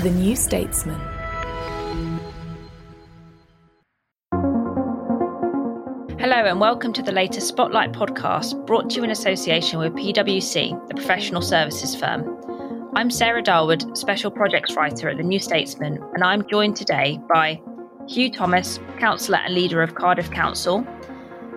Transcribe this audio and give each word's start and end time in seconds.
The 0.00 0.10
New 0.10 0.36
Statesman. 0.36 1.00
Hello, 6.20 6.36
and 6.44 6.60
welcome 6.60 6.92
to 6.92 7.02
the 7.02 7.12
latest 7.12 7.48
Spotlight 7.48 7.92
podcast 7.92 8.66
brought 8.66 8.90
to 8.90 8.96
you 8.96 9.04
in 9.04 9.10
association 9.10 9.78
with 9.78 9.94
PwC, 9.94 10.88
the 10.88 10.94
professional 10.94 11.40
services 11.40 11.96
firm. 11.96 12.90
I'm 12.94 13.10
Sarah 13.10 13.42
Dawood, 13.42 13.96
Special 13.96 14.30
Projects 14.30 14.76
Writer 14.76 15.08
at 15.08 15.16
The 15.16 15.22
New 15.22 15.38
Statesman, 15.38 15.98
and 16.12 16.22
I'm 16.22 16.46
joined 16.46 16.76
today 16.76 17.18
by 17.32 17.58
Huw 18.02 18.30
Thomas, 18.30 18.78
Councillor 18.98 19.38
and 19.38 19.54
Leader 19.54 19.80
of 19.80 19.94
Cardiff 19.94 20.30
Council, 20.30 20.86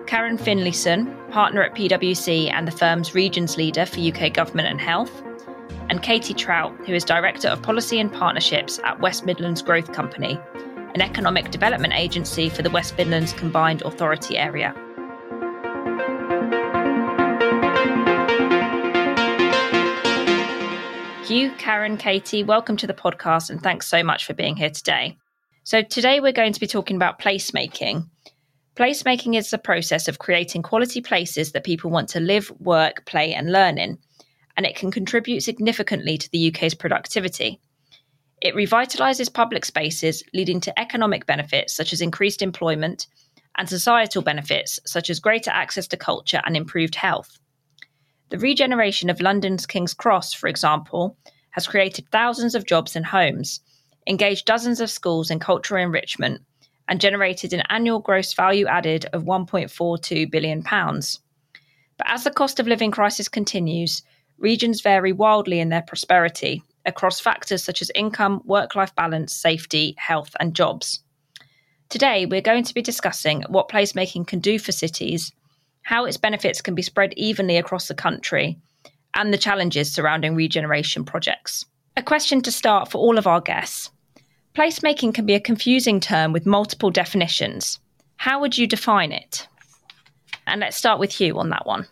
Karen 0.08 0.38
Finlayson, 0.38 1.14
Partner 1.30 1.62
at 1.62 1.76
PwC 1.76 2.50
and 2.50 2.66
the 2.66 2.72
firm's 2.72 3.14
Regions 3.14 3.58
Leader 3.58 3.86
for 3.86 4.00
UK 4.00 4.34
Government 4.34 4.70
and 4.70 4.80
Health, 4.80 5.24
and 5.90 6.04
Katie 6.04 6.36
Trout, 6.36 6.76
who 6.86 6.94
is 6.94 7.04
Director 7.04 7.48
of 7.48 7.64
Policy 7.64 8.00
and 8.00 8.14
Partnerships 8.14 8.80
at 8.84 9.00
West 9.02 9.26
Midlands 9.26 9.64
Growth 9.64 9.92
Company, 9.92 10.40
an 10.94 11.02
economic 11.02 11.50
development 11.50 11.94
agency 11.94 12.48
for 12.48 12.62
the 12.62 12.70
West 12.70 12.96
Midlands 12.98 13.34
Combined 13.34 13.82
Authority 13.82 14.38
area. 14.38 14.74
Huw, 21.24 21.58
Karen, 21.58 21.98
Katie, 21.98 22.44
welcome 22.44 22.78
to 22.78 22.88
the 22.88 22.94
podcast 22.94 23.50
and 23.50 23.62
thanks 23.62 23.88
so 23.88 24.04
much 24.04 24.26
for 24.26 24.34
being 24.34 24.56
here 24.56 24.70
today. 24.70 25.18
So, 25.64 25.82
today 25.82 26.20
we're 26.20 26.32
going 26.32 26.54
to 26.54 26.60
be 26.60 26.68
talking 26.68 26.96
about 26.96 27.20
placemaking. 27.20 28.08
Placemaking 28.76 29.36
is 29.36 29.50
the 29.50 29.58
process 29.58 30.08
of 30.08 30.20
creating 30.20 30.64
quality 30.64 31.02
places 31.02 31.52
that 31.52 31.64
people 31.64 31.92
want 31.92 32.10
to 32.10 32.20
live, 32.20 32.52
work, 32.60 33.06
play, 33.06 33.34
and 33.34 33.52
learn 33.52 33.78
in 33.78 33.98
and 34.60 34.66
it 34.66 34.76
can 34.76 34.92
contribute 34.92 35.40
significantly 35.40 36.18
to 36.18 36.30
the 36.32 36.50
UK's 36.50 36.74
productivity. 36.74 37.62
It 38.42 38.56
revitalises 38.56 39.34
public 39.34 39.64
spaces, 39.64 40.22
leading 40.34 40.60
to 40.60 40.78
economic 40.78 41.26
benefits 41.26 41.74
such 41.74 41.94
as 41.94 42.02
increased 42.02 42.42
employment 42.42 43.08
and 43.58 43.70
societal 43.70 44.22
benefits 44.22 44.78
such 44.86 45.10
as 45.10 45.22
greater 45.22 45.50
access 45.50 45.88
to 45.88 45.96
culture 45.96 46.42
and 46.46 46.58
improved 46.58 46.96
health. 46.96 47.40
The 48.32 48.38
regeneration 48.38 49.10
of 49.10 49.22
London's 49.22 49.66
King's 49.66 49.94
Cross, 49.94 50.34
for 50.34 50.50
example, 50.50 51.16
has 51.52 51.66
created 51.66 52.10
thousands 52.12 52.54
of 52.54 52.66
jobs 52.66 52.98
and 52.98 53.06
homes, 53.06 53.62
engaged 54.08 54.46
dozens 54.46 54.82
of 54.82 54.92
schools 54.92 55.32
in 55.32 55.40
cultural 55.40 55.82
enrichment, 55.82 56.42
and 56.90 57.00
generated 57.00 57.54
an 57.54 57.64
annual 57.70 58.00
gross 58.00 58.34
value 58.34 58.68
added 58.68 59.06
of 59.14 59.24
£1.42 59.24 60.30
billion. 60.30 60.62
But 60.62 62.08
as 62.08 62.26
the 62.26 62.32
cost 62.32 62.60
of 62.60 62.68
living 62.68 62.92
crisis 62.92 63.30
continues, 63.30 64.04
regions 64.40 64.82
vary 64.82 65.12
wildly 65.12 65.60
in 65.60 65.70
their 65.70 65.82
prosperity 65.82 66.64
across 66.86 67.20
factors 67.20 67.64
such 67.64 67.82
as 67.82 67.92
income, 67.96 68.42
work 68.46 68.76
life 68.76 68.94
balance, 68.96 69.34
safety, 69.34 69.96
health, 69.98 70.36
and 70.40 70.56
jobs. 70.56 71.04
Today, 71.90 72.26
we're 72.26 72.42
going 72.42 72.64
to 72.64 72.74
be 72.74 72.82
discussing 72.82 73.44
what 73.50 73.70
placemaking 73.70 74.28
can 74.28 74.40
do 74.40 74.60
for 74.60 74.72
cities, 74.72 75.32
how 75.82 76.06
its 76.06 76.18
benefits 76.18 76.62
can 76.62 76.76
be 76.76 76.82
spread 76.82 77.14
evenly 77.18 77.58
across 77.58 77.88
the 77.88 77.96
country, 77.96 78.58
and 79.16 79.34
the 79.34 79.38
challenges 79.38 79.92
surrounding 79.92 80.36
regeneration 80.36 81.04
projects. 81.04 81.66
A 81.98 82.04
question 82.04 82.42
to 82.44 82.52
start 82.52 82.92
for 82.92 83.00
all 83.00 83.18
of 83.18 83.28
our 83.28 83.42
guests. 83.42 83.92
Placemaking 84.56 85.14
can 85.14 85.26
be 85.26 85.36
a 85.36 85.40
confusing 85.40 86.00
term 86.00 86.32
with 86.32 86.46
multiple 86.46 86.92
definitions. 86.92 87.80
How 88.18 88.40
would 88.40 88.58
you 88.58 88.68
define 88.68 89.12
it? 89.12 89.48
And 90.46 90.62
let's 90.62 90.78
start 90.78 91.00
with 91.00 91.12
Huw 91.12 91.38
on 91.38 91.50
that 91.50 91.66
one. 91.66 91.88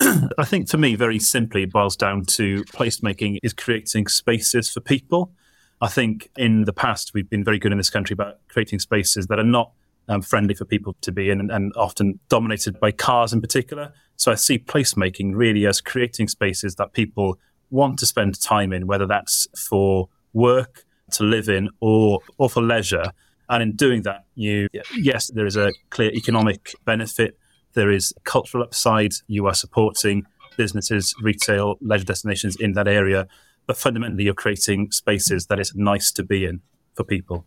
I 0.38 0.44
think 0.44 0.68
to 0.70 0.78
me, 0.78 0.94
very 0.94 1.18
simply, 1.18 1.62
it 1.62 1.72
boils 1.72 1.96
down 1.96 2.24
to 2.26 2.64
placemaking 2.64 3.38
is 3.42 3.52
creating 3.52 4.08
spaces 4.08 4.70
for 4.70 4.80
people. 4.80 5.32
I 5.80 5.88
think 5.88 6.30
in 6.36 6.64
the 6.64 6.72
past, 6.72 7.12
we've 7.14 7.28
been 7.28 7.44
very 7.44 7.58
good 7.58 7.72
in 7.72 7.78
this 7.78 7.90
country 7.90 8.14
about 8.14 8.38
creating 8.48 8.78
spaces 8.78 9.26
that 9.26 9.38
are 9.38 9.44
not 9.44 9.72
um, 10.08 10.22
friendly 10.22 10.54
for 10.54 10.64
people 10.64 10.96
to 11.00 11.12
be 11.12 11.30
in 11.30 11.40
and, 11.40 11.50
and, 11.50 11.72
often 11.76 12.20
dominated 12.28 12.78
by 12.78 12.92
cars 12.92 13.32
in 13.32 13.40
particular. 13.40 13.92
So 14.16 14.32
I 14.32 14.36
see 14.36 14.58
placemaking 14.58 15.32
really 15.34 15.66
as 15.66 15.80
creating 15.80 16.28
spaces 16.28 16.76
that 16.76 16.92
people 16.92 17.38
want 17.70 17.98
to 17.98 18.06
spend 18.06 18.40
time 18.40 18.72
in, 18.72 18.86
whether 18.86 19.06
that's 19.06 19.48
for 19.68 20.08
work, 20.32 20.84
to 21.12 21.24
live 21.24 21.48
in, 21.48 21.70
or, 21.80 22.20
or 22.38 22.48
for 22.48 22.62
leisure. 22.62 23.12
And 23.48 23.62
in 23.62 23.76
doing 23.76 24.02
that, 24.02 24.24
you, 24.34 24.68
yes, 24.96 25.28
there 25.28 25.46
is 25.46 25.56
a 25.56 25.72
clear 25.90 26.10
economic 26.10 26.74
benefit 26.84 27.38
there 27.76 27.92
is 27.92 28.12
cultural 28.24 28.64
upside. 28.64 29.12
You 29.28 29.46
are 29.46 29.54
supporting 29.54 30.26
businesses, 30.56 31.14
retail, 31.22 31.76
leisure 31.80 32.06
destinations 32.06 32.56
in 32.56 32.72
that 32.72 32.88
area. 32.88 33.28
But 33.66 33.76
fundamentally, 33.76 34.24
you're 34.24 34.34
creating 34.34 34.90
spaces 34.90 35.46
that 35.46 35.60
is 35.60 35.74
nice 35.76 36.10
to 36.12 36.24
be 36.24 36.44
in 36.44 36.60
for 36.94 37.04
people. 37.04 37.44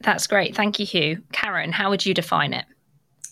That's 0.00 0.26
great. 0.26 0.54
Thank 0.54 0.78
you, 0.78 0.86
Huw. 0.86 1.22
Karen, 1.32 1.72
how 1.72 1.88
would 1.90 2.04
you 2.04 2.12
define 2.12 2.52
it? 2.52 2.66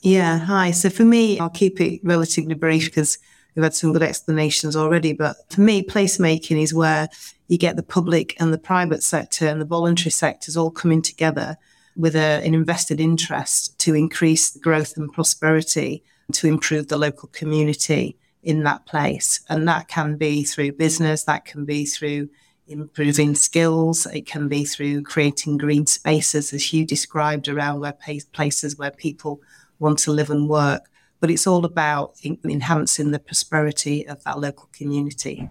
Yeah, 0.02 0.38
hi. 0.38 0.70
So 0.70 0.88
for 0.88 1.04
me, 1.04 1.38
I'll 1.38 1.50
keep 1.50 1.80
it 1.80 2.00
relatively 2.04 2.54
brief 2.54 2.86
because 2.86 3.18
we've 3.54 3.62
had 3.62 3.74
some 3.74 3.92
good 3.92 4.02
explanations 4.02 4.76
already. 4.76 5.12
But 5.12 5.36
for 5.50 5.60
me, 5.60 5.82
placemaking 5.82 6.62
is 6.62 6.72
where 6.72 7.08
you 7.48 7.58
get 7.58 7.76
the 7.76 7.82
public 7.82 8.36
and 8.40 8.52
the 8.52 8.58
private 8.58 9.02
sector 9.02 9.46
and 9.46 9.60
the 9.60 9.64
voluntary 9.64 10.10
sectors 10.10 10.56
all 10.56 10.70
coming 10.70 11.02
together 11.02 11.56
with 11.96 12.14
a, 12.14 12.44
an 12.44 12.54
invested 12.54 13.00
interest 13.00 13.78
to 13.80 13.94
increase 13.94 14.56
growth 14.56 14.96
and 14.96 15.12
prosperity 15.12 16.04
to 16.32 16.46
improve 16.46 16.88
the 16.88 16.96
local 16.96 17.28
community 17.28 18.16
in 18.42 18.62
that 18.64 18.86
place. 18.86 19.40
And 19.48 19.66
that 19.68 19.88
can 19.88 20.16
be 20.16 20.44
through 20.44 20.72
business, 20.72 21.24
that 21.24 21.44
can 21.44 21.64
be 21.64 21.84
through 21.84 22.28
improving 22.68 23.34
skills, 23.34 24.06
it 24.06 24.26
can 24.26 24.48
be 24.48 24.64
through 24.64 25.02
creating 25.02 25.56
green 25.56 25.86
spaces, 25.86 26.52
as 26.52 26.62
Huw 26.62 26.86
described, 26.86 27.48
around 27.48 27.80
where 27.80 27.96
places 28.32 28.76
where 28.76 28.90
people 28.90 29.40
want 29.78 29.98
to 30.00 30.12
live 30.12 30.30
and 30.30 30.48
work. 30.48 30.90
But 31.20 31.30
it's 31.30 31.46
all 31.46 31.64
about 31.64 32.14
enhancing 32.24 33.10
the 33.10 33.18
prosperity 33.18 34.06
of 34.06 34.22
that 34.24 34.38
local 34.38 34.68
community. 34.72 35.48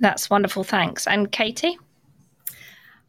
That's 0.00 0.28
wonderful. 0.28 0.64
Thanks. 0.64 1.06
And 1.06 1.32
Katie? 1.32 1.78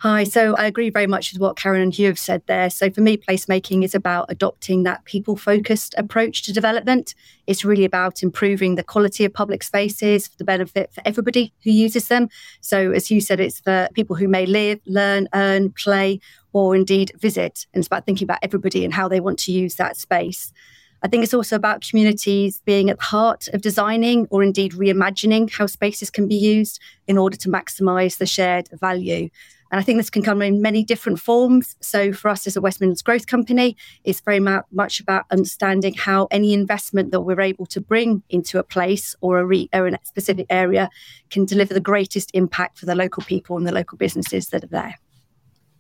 Hi, 0.02 0.24
so 0.24 0.56
I 0.56 0.66
agree 0.66 0.90
very 0.90 1.08
much 1.08 1.34
with 1.34 1.42
what 1.42 1.58
Karen 1.58 1.82
and 1.82 1.92
Huw 1.92 2.06
have 2.06 2.18
said 2.18 2.42
there. 2.46 2.70
So 2.70 2.90
for 2.90 3.02
me, 3.02 3.18
placemaking 3.18 3.84
is 3.84 3.94
about 3.94 4.28
adopting 4.30 4.84
that 4.84 5.04
people 5.04 5.36
focused 5.36 5.94
approach 5.98 6.44
to 6.44 6.54
development. 6.54 7.14
It's 7.48 7.66
really 7.66 7.84
about 7.84 8.24
improving 8.24 8.76
the 8.76 8.84
quality 8.84 9.26
of 9.26 9.34
public 9.34 9.62
spaces 9.62 10.26
for 10.26 10.38
the 10.38 10.46
benefit 10.46 10.94
for 10.94 11.02
everybody 11.04 11.52
who 11.66 11.72
uses 11.72 12.08
them. 12.08 12.30
So 12.62 12.92
as 12.94 13.08
Huw 13.08 13.22
said, 13.22 13.42
it's 13.42 13.60
for 13.60 13.90
people 13.94 14.16
who 14.16 14.30
may 14.30 14.46
live, 14.46 14.80
learn, 14.86 15.28
earn, 15.34 15.72
play, 15.72 16.22
or 16.54 16.78
indeed 16.78 17.12
visit. 17.18 17.66
And 17.74 17.82
it's 17.82 17.88
about 17.88 18.06
thinking 18.06 18.26
about 18.26 18.40
everybody 18.42 18.86
and 18.86 18.94
how 18.94 19.10
they 19.10 19.20
want 19.20 19.38
to 19.40 19.52
use 19.52 19.76
that 19.76 19.98
space. 19.98 20.54
I 21.02 21.10
think 21.10 21.26
it's 21.26 21.34
also 21.34 21.58
about 21.58 21.82
communities 21.82 22.62
being 22.64 22.90
at 22.90 23.00
the 23.00 23.04
heart 23.04 23.50
of 23.50 23.62
designing 23.62 24.28
or 24.30 24.44
indeed 24.44 24.74
reimagining 24.74 25.52
how 25.52 25.66
spaces 25.66 26.10
can 26.10 26.26
be 26.26 26.36
used 26.36 26.80
in 27.06 27.18
order 27.18 27.36
to 27.36 27.50
maximize 27.50 28.18
the 28.18 28.26
shared 28.26 28.70
value. 28.72 29.30
And 29.72 29.80
I 29.80 29.84
think 29.84 29.98
this 29.98 30.10
can 30.10 30.24
come 30.24 30.42
in 30.42 30.62
many 30.62 30.84
different 30.84 31.20
forms. 31.20 31.76
So 31.80 32.12
for 32.12 32.30
us 32.30 32.48
as 32.48 32.56
a 32.56 32.62
West 32.62 32.82
Midlands 32.82 33.02
Growth 33.02 33.28
Company, 33.28 33.78
it's 34.04 34.20
very 34.22 34.40
much 34.40 35.00
about 35.00 35.26
understanding 35.32 35.94
how 35.94 36.28
any 36.32 36.54
investment 36.54 37.12
that 37.12 37.22
we're 37.22 37.42
able 37.42 37.66
to 37.68 37.82
bring 37.82 38.24
into 38.30 38.60
a 38.60 38.64
place 38.64 39.16
or 39.22 39.40
a, 39.40 39.46
re- 39.46 39.70
or 39.74 39.88
a 39.88 40.00
specific 40.04 40.48
area 40.50 40.90
can 41.30 41.46
deliver 41.46 41.74
the 41.74 41.80
greatest 41.80 42.32
impact 42.34 42.80
for 42.80 42.86
the 42.86 42.96
local 42.96 43.24
people 43.24 43.58
and 43.58 43.68
the 43.68 43.72
local 43.72 43.98
businesses 43.98 44.50
that 44.50 44.64
are 44.64 44.68
there. 44.68 44.96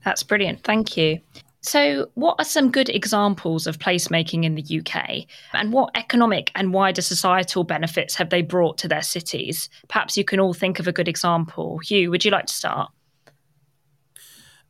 That's 0.05 0.23
brilliant. 0.23 0.63
Thank 0.63 0.95
you. 0.95 1.19
So, 1.61 2.09
what 2.13 2.37
are 2.39 2.45
some 2.45 2.71
good 2.71 2.87
examples 2.87 3.67
of 3.67 3.79
placemaking 3.79 4.45
in 4.45 4.55
the 4.55 4.79
UK? 4.79 5.25
And 5.51 5.73
what 5.73 5.91
economic 5.93 6.51
and 6.55 6.73
wider 6.73 7.01
societal 7.01 7.65
benefits 7.65 8.15
have 8.15 8.29
they 8.29 8.41
brought 8.41 8.77
to 8.77 8.87
their 8.87 9.01
cities? 9.01 9.67
Perhaps 9.89 10.15
you 10.15 10.23
can 10.23 10.39
all 10.39 10.53
think 10.53 10.79
of 10.79 10.87
a 10.87 10.93
good 10.93 11.09
example. 11.09 11.81
Huw, 11.83 12.09
would 12.09 12.23
you 12.23 12.31
like 12.31 12.45
to 12.45 12.53
start? 12.53 12.91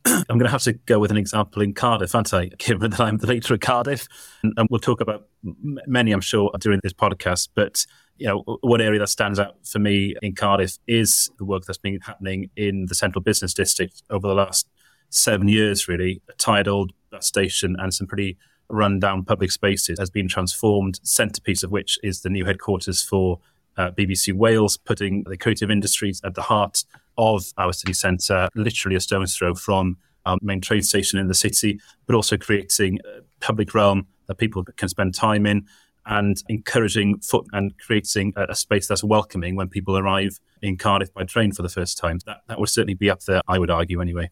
I'm 0.06 0.38
going 0.38 0.46
to 0.46 0.50
have 0.50 0.62
to 0.62 0.72
go 0.72 0.98
with 0.98 1.10
an 1.10 1.16
example 1.16 1.62
in 1.62 1.74
Cardiff, 1.74 2.14
aren't 2.14 2.32
I? 2.32 2.46
Given 2.58 2.90
that 2.90 3.00
I'm 3.00 3.18
the 3.18 3.26
leader 3.26 3.54
of 3.54 3.60
Cardiff, 3.60 4.08
and, 4.42 4.52
and 4.56 4.68
we'll 4.70 4.80
talk 4.80 5.00
about 5.00 5.26
many, 5.42 6.12
I'm 6.12 6.20
sure, 6.20 6.50
during 6.58 6.80
this 6.82 6.92
podcast. 6.92 7.48
But 7.54 7.84
you 8.16 8.26
know, 8.26 8.58
one 8.60 8.80
area 8.80 8.98
that 8.98 9.08
stands 9.08 9.38
out 9.38 9.56
for 9.66 9.78
me 9.78 10.14
in 10.22 10.34
Cardiff 10.34 10.78
is 10.86 11.30
the 11.38 11.44
work 11.44 11.64
that's 11.64 11.78
been 11.78 12.00
happening 12.00 12.50
in 12.56 12.86
the 12.86 12.94
central 12.94 13.22
business 13.22 13.54
district 13.54 14.02
over 14.10 14.28
the 14.28 14.34
last 14.34 14.68
seven 15.10 15.48
years. 15.48 15.88
Really, 15.88 16.22
a 16.28 16.32
tired 16.34 16.68
old 16.68 16.92
station 17.20 17.76
and 17.78 17.92
some 17.92 18.06
pretty 18.06 18.36
run-down 18.68 19.24
public 19.24 19.50
spaces 19.50 19.98
has 19.98 20.10
been 20.10 20.28
transformed. 20.28 21.00
Centerpiece 21.02 21.62
of 21.62 21.70
which 21.70 21.98
is 22.02 22.22
the 22.22 22.30
new 22.30 22.44
headquarters 22.44 23.02
for 23.02 23.40
uh, 23.76 23.90
BBC 23.90 24.32
Wales, 24.32 24.76
putting 24.76 25.24
the 25.24 25.36
creative 25.36 25.70
industries 25.70 26.20
at 26.24 26.34
the 26.34 26.42
heart 26.42 26.84
of 27.20 27.52
our 27.58 27.72
city 27.72 27.92
centre, 27.92 28.48
literally 28.54 28.96
a 28.96 29.00
stone's 29.00 29.36
throw 29.36 29.54
from 29.54 29.98
our 30.24 30.38
main 30.42 30.60
train 30.60 30.82
station 30.82 31.18
in 31.18 31.28
the 31.28 31.34
city, 31.34 31.78
but 32.06 32.16
also 32.16 32.36
creating 32.36 32.98
a 33.04 33.20
public 33.44 33.74
realm 33.74 34.06
that 34.26 34.36
people 34.36 34.64
can 34.64 34.88
spend 34.88 35.14
time 35.14 35.46
in 35.46 35.66
and 36.06 36.42
encouraging 36.48 37.18
foot 37.20 37.46
and 37.52 37.76
creating 37.78 38.32
a, 38.36 38.46
a, 38.50 38.54
space 38.54 38.88
that's 38.88 39.04
welcoming 39.04 39.54
when 39.54 39.68
people 39.68 39.98
arrive 39.98 40.40
in 40.62 40.76
Cardiff 40.76 41.12
by 41.12 41.24
train 41.24 41.52
for 41.52 41.62
the 41.62 41.68
first 41.68 41.98
time. 41.98 42.18
That, 42.24 42.38
that 42.48 42.58
would 42.58 42.70
certainly 42.70 42.94
be 42.94 43.10
up 43.10 43.20
there, 43.24 43.42
I 43.46 43.58
would 43.58 43.70
argue, 43.70 44.00
anyway. 44.00 44.30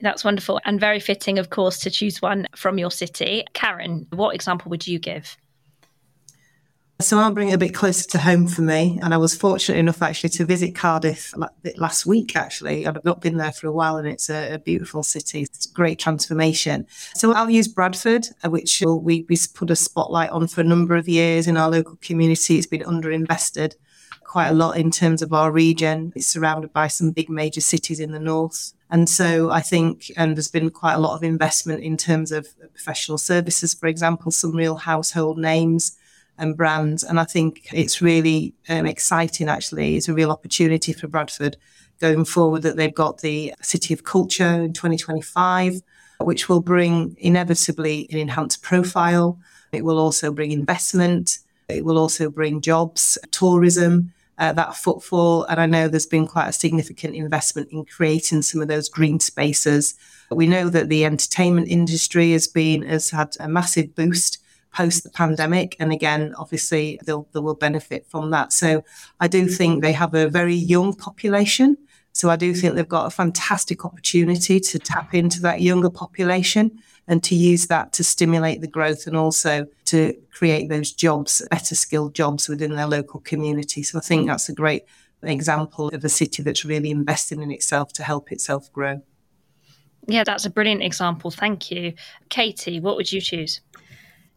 That's 0.00 0.24
wonderful 0.24 0.60
and 0.64 0.80
very 0.80 0.98
fitting, 0.98 1.38
of 1.38 1.50
course, 1.50 1.78
to 1.80 1.90
choose 1.90 2.22
one 2.22 2.46
from 2.56 2.78
your 2.78 2.90
city. 2.90 3.44
Karen, 3.52 4.06
what 4.10 4.34
example 4.34 4.70
would 4.70 4.86
you 4.86 4.98
give? 4.98 5.36
So 7.00 7.18
I'll 7.18 7.32
bring 7.32 7.48
it 7.48 7.54
a 7.54 7.58
bit 7.58 7.74
closer 7.74 8.08
to 8.10 8.18
home 8.18 8.46
for 8.46 8.62
me. 8.62 9.00
And 9.02 9.12
I 9.12 9.16
was 9.16 9.34
fortunate 9.34 9.78
enough 9.78 10.00
actually 10.00 10.30
to 10.30 10.44
visit 10.44 10.76
Cardiff 10.76 11.34
last 11.76 12.06
week, 12.06 12.36
actually. 12.36 12.86
I've 12.86 13.04
not 13.04 13.20
been 13.20 13.36
there 13.36 13.50
for 13.50 13.66
a 13.66 13.72
while 13.72 13.96
and 13.96 14.06
it's 14.06 14.30
a, 14.30 14.54
a 14.54 14.58
beautiful 14.60 15.02
city. 15.02 15.42
It's 15.42 15.66
great 15.66 15.98
transformation. 15.98 16.86
So 17.14 17.32
I'll 17.32 17.50
use 17.50 17.66
Bradford, 17.66 18.28
uh, 18.44 18.50
which 18.50 18.80
we, 18.86 19.26
we 19.28 19.36
put 19.54 19.70
a 19.70 19.76
spotlight 19.76 20.30
on 20.30 20.46
for 20.46 20.60
a 20.60 20.64
number 20.64 20.94
of 20.94 21.08
years 21.08 21.48
in 21.48 21.56
our 21.56 21.68
local 21.68 21.96
community. 21.96 22.58
It's 22.58 22.66
been 22.68 22.82
underinvested 22.82 23.74
quite 24.22 24.48
a 24.48 24.54
lot 24.54 24.76
in 24.76 24.92
terms 24.92 25.20
of 25.20 25.32
our 25.32 25.50
region. 25.50 26.12
It's 26.14 26.28
surrounded 26.28 26.72
by 26.72 26.86
some 26.86 27.10
big 27.10 27.28
major 27.28 27.60
cities 27.60 27.98
in 27.98 28.12
the 28.12 28.20
north. 28.20 28.72
And 28.88 29.08
so 29.08 29.50
I 29.50 29.62
think, 29.62 30.12
and 30.16 30.36
there's 30.36 30.48
been 30.50 30.70
quite 30.70 30.94
a 30.94 31.00
lot 31.00 31.16
of 31.16 31.24
investment 31.24 31.82
in 31.82 31.96
terms 31.96 32.30
of 32.30 32.46
professional 32.70 33.18
services, 33.18 33.74
for 33.74 33.88
example, 33.88 34.30
some 34.30 34.52
real 34.52 34.76
household 34.76 35.38
names 35.38 35.98
and 36.38 36.56
brands. 36.56 37.02
And 37.02 37.20
I 37.20 37.24
think 37.24 37.68
it's 37.72 38.02
really 38.02 38.54
um, 38.68 38.86
exciting, 38.86 39.48
actually. 39.48 39.96
It's 39.96 40.08
a 40.08 40.14
real 40.14 40.30
opportunity 40.30 40.92
for 40.92 41.08
Bradford 41.08 41.56
going 42.00 42.24
forward 42.24 42.62
that 42.62 42.76
they've 42.76 42.94
got 42.94 43.20
the 43.20 43.54
City 43.62 43.94
of 43.94 44.04
Culture 44.04 44.62
in 44.62 44.72
2025, 44.72 45.80
which 46.20 46.48
will 46.48 46.60
bring 46.60 47.16
inevitably 47.18 48.08
an 48.10 48.18
enhanced 48.18 48.62
profile. 48.62 49.38
It 49.72 49.84
will 49.84 49.98
also 49.98 50.32
bring 50.32 50.52
investment. 50.52 51.38
It 51.68 51.84
will 51.84 51.98
also 51.98 52.30
bring 52.30 52.60
jobs, 52.60 53.16
tourism, 53.30 54.12
uh, 54.38 54.52
that 54.52 54.76
footfall. 54.76 55.44
And 55.44 55.60
I 55.60 55.66
know 55.66 55.88
there's 55.88 56.06
been 56.06 56.26
quite 56.26 56.48
a 56.48 56.52
significant 56.52 57.14
investment 57.14 57.68
in 57.70 57.84
creating 57.84 58.42
some 58.42 58.60
of 58.60 58.68
those 58.68 58.88
green 58.88 59.20
spaces. 59.20 59.94
We 60.30 60.46
know 60.46 60.68
that 60.68 60.88
the 60.88 61.04
entertainment 61.04 61.68
industry 61.68 62.32
has 62.32 62.46
been 62.46 62.82
has 62.82 63.10
had 63.10 63.36
a 63.38 63.48
massive 63.48 63.94
boost 63.94 64.38
post 64.74 65.04
the 65.04 65.10
pandemic. 65.10 65.76
And 65.78 65.92
again, 65.92 66.34
obviously, 66.36 67.00
they'll, 67.04 67.28
they 67.32 67.40
will 67.40 67.54
benefit 67.54 68.06
from 68.08 68.30
that. 68.30 68.52
So 68.52 68.82
I 69.20 69.28
do 69.28 69.46
think 69.46 69.82
they 69.82 69.92
have 69.92 70.14
a 70.14 70.28
very 70.28 70.54
young 70.54 70.94
population. 70.94 71.78
So 72.12 72.30
I 72.30 72.36
do 72.36 72.54
think 72.54 72.74
they've 72.74 72.88
got 72.88 73.06
a 73.06 73.10
fantastic 73.10 73.84
opportunity 73.84 74.60
to 74.60 74.78
tap 74.78 75.14
into 75.14 75.40
that 75.42 75.60
younger 75.60 75.90
population 75.90 76.78
and 77.08 77.22
to 77.24 77.34
use 77.34 77.66
that 77.66 77.92
to 77.94 78.04
stimulate 78.04 78.60
the 78.60 78.68
growth 78.68 79.06
and 79.06 79.16
also 79.16 79.66
to 79.86 80.14
create 80.32 80.68
those 80.68 80.92
jobs, 80.92 81.46
better 81.50 81.74
skilled 81.74 82.14
jobs 82.14 82.48
within 82.48 82.76
their 82.76 82.86
local 82.86 83.20
community. 83.20 83.82
So 83.82 83.98
I 83.98 84.00
think 84.00 84.26
that's 84.26 84.48
a 84.48 84.54
great 84.54 84.84
example 85.22 85.88
of 85.88 86.04
a 86.04 86.08
city 86.08 86.42
that's 86.42 86.64
really 86.64 86.90
investing 86.90 87.42
in 87.42 87.50
itself 87.50 87.92
to 87.94 88.02
help 88.02 88.30
itself 88.30 88.72
grow. 88.72 89.02
Yeah, 90.06 90.24
that's 90.24 90.44
a 90.44 90.50
brilliant 90.50 90.82
example. 90.82 91.30
Thank 91.30 91.70
you. 91.70 91.94
Katie, 92.28 92.80
what 92.80 92.96
would 92.96 93.10
you 93.10 93.20
choose? 93.20 93.60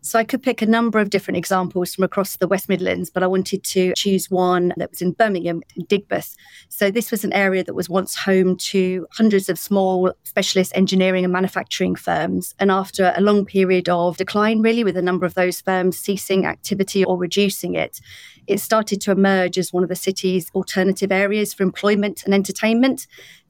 So 0.08 0.18
I 0.18 0.24
could 0.24 0.42
pick 0.42 0.62
a 0.62 0.66
number 0.66 1.00
of 1.00 1.10
different 1.10 1.38
examples 1.38 1.94
from 1.94 2.06
across 2.06 2.38
the 2.38 2.48
West 2.48 2.70
Midlands, 2.70 3.10
but 3.10 3.24
I 3.24 3.28
wanted 3.28 3.66
to 3.66 3.94
choose 3.94 4.32
one 4.32 4.72
that 4.78 4.90
was 4.90 5.02
in 5.02 5.12
Birmingham, 5.12 5.64
in 5.76 5.86
Digbeth. 5.86 6.34
So 6.70 6.90
this 6.90 7.12
was 7.12 7.26
an 7.26 7.34
area 7.34 7.62
that 7.66 7.74
was 7.74 7.90
once 7.90 8.16
home 8.16 8.56
to 8.56 9.06
hundreds 9.12 9.50
of 9.50 9.60
small 9.60 10.14
specialist 10.24 10.72
engineering 10.76 11.26
and 11.26 11.34
manufacturing 11.34 11.98
firms. 11.98 12.56
And 12.58 12.72
after 12.72 13.12
a 13.18 13.22
long 13.22 13.46
period 13.46 13.90
of 13.90 14.16
decline, 14.16 14.62
really, 14.62 14.86
with 14.86 14.96
a 14.96 15.02
number 15.02 15.26
of 15.26 15.34
those 15.34 15.60
firms 15.60 16.00
ceasing 16.00 16.46
activity 16.46 17.04
or 17.04 17.18
reducing 17.18 17.76
it, 17.76 18.00
it 18.48 18.62
started 18.62 19.02
to 19.02 19.12
emerge 19.12 19.58
as 19.58 19.74
one 19.74 19.84
of 19.84 19.90
the 19.90 19.96
city's 19.96 20.50
alternative 20.56 21.12
areas 21.12 21.54
for 21.54 21.64
employment 21.64 22.24
and 22.24 22.34
entertainment. 22.34 23.08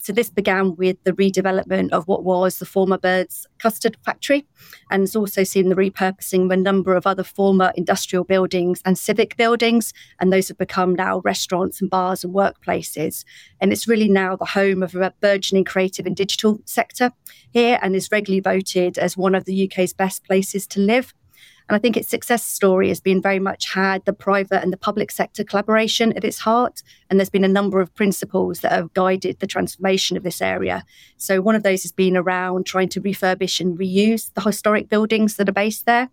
So 0.08 0.14
this 0.14 0.30
began 0.30 0.78
with 0.78 1.04
the 1.04 1.12
redevelopment 1.12 1.92
of 1.92 2.08
what 2.08 2.24
was 2.24 2.60
the 2.60 2.66
former 2.66 2.98
Bird's 2.98 3.46
custard 3.60 3.98
factory, 4.06 4.48
and 4.90 5.02
has 5.02 5.18
also 5.18 5.44
seen 5.44 5.68
the 5.68 5.76
repurposing 5.76 6.46
of 6.46 6.52
a 6.52 6.56
number 6.56 6.96
of 6.96 7.06
other 7.06 7.26
former 7.26 7.74
industrial 7.76 8.24
buildings 8.24 8.82
and 8.86 8.98
civic 8.98 9.36
buildings, 9.36 9.92
and 10.22 10.32
those 10.32 10.48
have 10.48 10.58
become 10.58 10.96
now 10.96 11.20
restaurants 11.26 11.82
and 11.82 11.90
bars 11.90 12.24
and 12.24 12.34
workplaces. 12.34 13.26
And 13.60 13.74
it's 13.74 13.86
really 13.86 14.08
now 14.08 14.38
the 14.38 14.46
home 14.46 14.82
of 14.82 14.96
a 14.96 15.14
burgeoning 15.20 15.66
creative 15.66 16.06
and 16.06 16.16
digital 16.16 16.62
sector 16.64 17.12
here, 17.52 17.78
and 17.82 17.94
is 17.94 18.10
regularly 18.10 18.40
voted 18.40 18.98
as 18.98 19.18
one 19.18 19.36
of 19.36 19.44
the 19.44 19.70
UK's 19.70 19.92
best 19.92 20.24
places 20.24 20.66
to 20.68 20.80
live. 20.80 21.14
And 21.70 21.76
I 21.76 21.80
think 21.80 21.98
its 21.98 22.10
success 22.10 22.46
story 22.46 22.88
has 22.88 23.00
been 23.00 23.22
very 23.22 23.40
much 23.40 23.74
had 23.74 24.06
the 24.06 24.14
private 24.14 24.64
and 24.64 24.72
the 24.72 24.78
public 24.78 25.12
sector 25.12 25.44
collaboration 25.44 26.14
at 26.14 26.24
its 26.24 26.40
heart. 26.40 26.82
And 27.10 27.20
there's 27.20 27.30
been 27.30 27.44
a 27.44 27.50
number 27.50 27.82
of 27.82 27.94
principles 27.94 28.62
that 28.62 28.72
have 28.72 28.94
guided 28.94 29.40
the 29.40 29.48
transformation 29.48 30.16
of 30.16 30.24
this 30.24 30.42
area. 30.42 30.86
So 31.18 31.42
one 31.42 31.56
of 31.56 31.64
those 31.64 31.84
has 31.84 31.92
been 31.92 32.16
around 32.16 32.66
trying 32.66 32.90
to 32.90 33.02
refurbish 33.02 33.60
and 33.60 33.78
reuse 33.78 34.34
the 34.34 34.42
historic 34.42 34.88
buildings 34.88 35.36
that 35.36 35.50
are 35.50 35.54
based 35.54 35.86
there. 35.86 36.10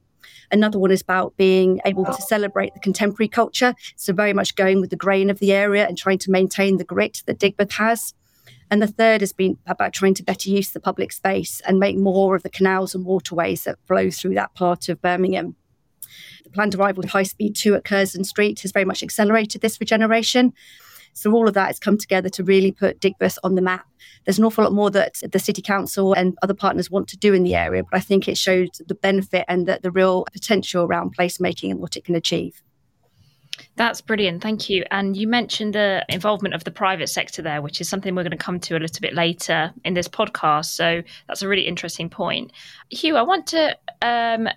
Another 0.50 0.78
one 0.78 0.90
is 0.90 1.02
about 1.02 1.36
being 1.36 1.80
able 1.84 2.04
to 2.04 2.22
celebrate 2.22 2.74
the 2.74 2.80
contemporary 2.80 3.28
culture. 3.28 3.74
So, 3.96 4.12
very 4.12 4.32
much 4.32 4.56
going 4.56 4.80
with 4.80 4.90
the 4.90 4.96
grain 4.96 5.30
of 5.30 5.38
the 5.38 5.52
area 5.52 5.86
and 5.86 5.96
trying 5.96 6.18
to 6.18 6.30
maintain 6.30 6.76
the 6.76 6.84
grit 6.84 7.22
that 7.26 7.38
Digbeth 7.38 7.72
has. 7.72 8.14
And 8.70 8.80
the 8.80 8.86
third 8.86 9.20
has 9.20 9.32
been 9.32 9.58
about 9.66 9.92
trying 9.92 10.14
to 10.14 10.22
better 10.22 10.50
use 10.50 10.70
the 10.70 10.80
public 10.80 11.12
space 11.12 11.60
and 11.66 11.78
make 11.78 11.96
more 11.96 12.34
of 12.34 12.42
the 12.42 12.50
canals 12.50 12.94
and 12.94 13.04
waterways 13.04 13.64
that 13.64 13.78
flow 13.86 14.10
through 14.10 14.34
that 14.34 14.54
part 14.54 14.88
of 14.88 15.02
Birmingham. 15.02 15.56
The 16.44 16.50
planned 16.50 16.74
arrival 16.74 17.04
of 17.04 17.10
High 17.10 17.24
Speed 17.24 17.56
2 17.56 17.74
at 17.74 17.84
Curzon 17.84 18.24
Street 18.24 18.60
has 18.60 18.72
very 18.72 18.84
much 18.84 19.02
accelerated 19.02 19.60
this 19.60 19.80
regeneration. 19.80 20.52
So 21.14 21.32
all 21.32 21.46
of 21.46 21.54
that 21.54 21.68
has 21.68 21.78
come 21.78 21.96
together 21.96 22.28
to 22.30 22.42
really 22.42 22.72
put 22.72 23.00
Digbeth 23.00 23.38
on 23.44 23.54
the 23.54 23.62
map. 23.62 23.86
There's 24.24 24.38
an 24.38 24.44
awful 24.44 24.64
lot 24.64 24.72
more 24.72 24.90
that 24.90 25.22
the 25.30 25.38
City 25.38 25.62
Council 25.62 26.12
and 26.12 26.36
other 26.42 26.54
partners 26.54 26.90
want 26.90 27.08
to 27.08 27.16
do 27.16 27.32
in 27.32 27.44
the 27.44 27.54
area, 27.54 27.84
but 27.84 27.96
I 27.96 28.00
think 28.00 28.26
it 28.26 28.36
shows 28.36 28.68
the 28.86 28.96
benefit 28.96 29.44
and 29.48 29.66
the, 29.66 29.78
the 29.80 29.92
real 29.92 30.24
potential 30.32 30.84
around 30.84 31.16
placemaking 31.16 31.70
and 31.70 31.80
what 31.80 31.96
it 31.96 32.04
can 32.04 32.16
achieve. 32.16 32.62
That's 33.76 34.00
brilliant. 34.00 34.42
Thank 34.42 34.70
you. 34.70 34.84
And 34.90 35.16
you 35.16 35.26
mentioned 35.26 35.74
the 35.74 36.04
involvement 36.08 36.54
of 36.54 36.64
the 36.64 36.70
private 36.70 37.08
sector 37.08 37.42
there, 37.42 37.60
which 37.60 37.80
is 37.80 37.88
something 37.88 38.14
we're 38.14 38.22
going 38.22 38.30
to 38.30 38.36
come 38.36 38.60
to 38.60 38.76
a 38.76 38.78
little 38.78 39.00
bit 39.00 39.14
later 39.14 39.72
in 39.84 39.94
this 39.94 40.06
podcast. 40.06 40.66
So 40.66 41.02
that's 41.26 41.42
a 41.42 41.48
really 41.48 41.66
interesting 41.66 42.08
point. 42.08 42.52
Huw, 42.92 43.16
I 43.16 43.22
want 43.22 43.46
to 43.48 43.76
um, 44.02 44.48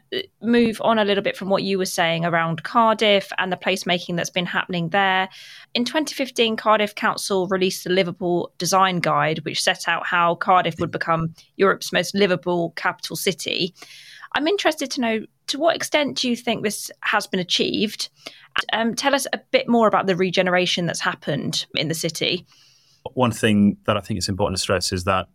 move 0.42 0.80
on 0.82 1.00
a 1.00 1.06
little 1.06 1.24
bit 1.24 1.36
from 1.36 1.50
what 1.50 1.64
you 1.64 1.78
were 1.78 1.86
saying 1.86 2.26
around 2.26 2.64
Cardiff 2.64 3.32
and 3.38 3.52
the 3.52 3.58
placemaking 3.58 4.18
that's 4.18 4.30
been 4.30 4.46
happening 4.46 4.90
there. 4.90 5.30
In 5.74 5.84
2015, 5.84 6.56
Cardiff 6.56 6.94
Council 6.94 7.48
released 7.48 7.84
the 7.84 7.90
Liveable 7.90 8.52
Design 8.58 9.00
Guide, 9.00 9.40
which 9.46 9.64
set 9.64 9.88
out 9.88 10.06
how 10.06 10.36
Cardiff 10.36 10.80
would 10.80 10.92
become 10.92 11.34
Europe's 11.56 11.92
most 11.92 12.14
livable 12.14 12.72
capital 12.76 13.16
city. 13.16 13.74
I'm 14.34 14.48
interested 14.48 14.92
to 14.92 15.02
know 15.02 15.26
to 15.48 15.60
what 15.60 15.76
extent 15.76 16.18
do 16.18 16.30
you 16.30 16.36
think 16.36 16.64
this 16.64 16.92
has 17.02 17.28
been 17.28 17.40
achieved? 17.40 18.10
Um, 18.74 18.96
tell 18.96 19.16
us 19.16 19.28
a 19.34 19.40
bit 19.52 19.68
more 19.68 19.88
about 19.88 20.08
the 20.08 20.16
regeneration 20.16 20.86
that's 20.86 21.00
happened 21.00 21.66
in 21.76 21.88
the 21.88 21.94
city. 21.94 22.46
One 23.14 23.32
thing 23.32 23.78
that 23.86 23.96
I 23.96 24.02
think 24.02 24.18
it's 24.18 24.28
important 24.28 24.58
to 24.58 24.62
stress 24.62 24.92
is 24.92 25.06
that 25.06 25.28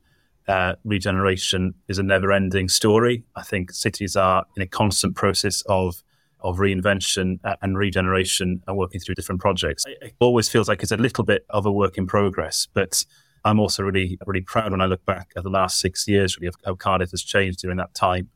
uh, 0.49 0.75
regeneration 0.85 1.75
is 1.89 1.99
a 1.99 2.03
never 2.03 2.33
ending 2.33 2.69
story. 2.69 3.25
I 3.37 3.43
think 3.43 3.73
cities 3.73 4.17
are 4.17 4.45
in 4.57 4.63
a 4.63 4.67
constant 4.67 5.15
process 5.15 5.63
of 5.63 6.03
of 6.41 6.57
reinvention 6.57 7.39
and 7.63 7.79
regeneration 7.79 8.63
and 8.67 8.77
working 8.77 9.01
through 9.01 9.15
different 9.15 9.41
projects. 9.41 9.85
It 9.87 10.15
always 10.19 10.49
feels 10.49 10.69
like 10.69 10.83
it's 10.83 10.91
a 10.91 10.97
little 10.97 11.23
bit 11.23 11.47
of 11.51 11.67
a 11.67 11.71
work 11.71 11.97
in 11.97 12.09
progress, 12.09 12.67
but 12.75 13.05
I'm 13.45 13.61
also 13.61 13.83
really, 13.83 14.19
really 14.27 14.41
proud 14.41 14.73
when 14.73 14.81
I 14.81 14.87
look 14.87 15.05
back 15.05 15.31
at 15.37 15.45
the 15.45 15.51
last 15.51 15.79
six 15.79 16.07
years 16.07 16.37
really 16.37 16.49
of 16.49 16.57
how 16.65 16.75
Cardiff 16.75 17.11
has 17.11 17.23
changed 17.23 17.61
during 17.61 17.77
that 17.79 17.95
time. 17.95 18.29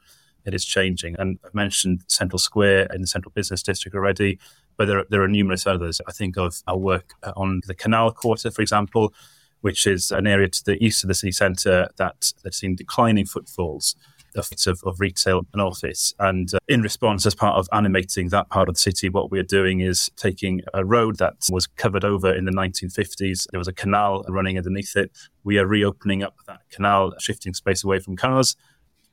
It 0.46 0.54
is 0.54 0.64
changing. 0.64 1.16
And 1.18 1.38
I've 1.44 1.54
mentioned 1.54 2.04
Central 2.08 2.38
Square 2.38 2.88
in 2.94 3.00
the 3.00 3.06
Central 3.06 3.32
Business 3.34 3.62
District 3.62 3.94
already 3.94 4.38
but 4.76 4.86
there, 4.86 5.04
there 5.10 5.22
are 5.22 5.28
numerous 5.28 5.66
others. 5.66 6.00
I 6.06 6.12
think 6.12 6.36
of 6.36 6.62
our 6.66 6.76
work 6.76 7.12
on 7.36 7.62
the 7.66 7.74
Canal 7.74 8.12
Quarter, 8.12 8.50
for 8.50 8.62
example, 8.62 9.12
which 9.60 9.86
is 9.86 10.10
an 10.10 10.26
area 10.26 10.48
to 10.48 10.64
the 10.64 10.82
east 10.84 11.02
of 11.02 11.08
the 11.08 11.14
city 11.14 11.32
centre 11.32 11.88
that 11.96 12.32
that's 12.42 12.58
seen 12.58 12.76
declining 12.76 13.26
footfalls 13.26 13.96
of, 14.36 14.82
of 14.84 15.00
retail 15.00 15.46
and 15.54 15.62
office. 15.62 16.14
And 16.18 16.52
uh, 16.52 16.58
in 16.68 16.82
response, 16.82 17.24
as 17.24 17.34
part 17.34 17.56
of 17.56 17.68
animating 17.72 18.28
that 18.28 18.50
part 18.50 18.68
of 18.68 18.74
the 18.74 18.80
city, 18.80 19.08
what 19.08 19.30
we're 19.30 19.42
doing 19.42 19.80
is 19.80 20.10
taking 20.16 20.60
a 20.74 20.84
road 20.84 21.16
that 21.18 21.36
was 21.50 21.66
covered 21.66 22.04
over 22.04 22.34
in 22.34 22.44
the 22.44 22.52
1950s. 22.52 23.46
There 23.50 23.58
was 23.58 23.68
a 23.68 23.72
canal 23.72 24.24
running 24.28 24.58
underneath 24.58 24.94
it. 24.94 25.10
We 25.42 25.58
are 25.58 25.66
reopening 25.66 26.22
up 26.22 26.36
that 26.46 26.60
canal, 26.70 27.14
shifting 27.18 27.54
space 27.54 27.82
away 27.82 27.98
from 27.98 28.14
cars, 28.14 28.56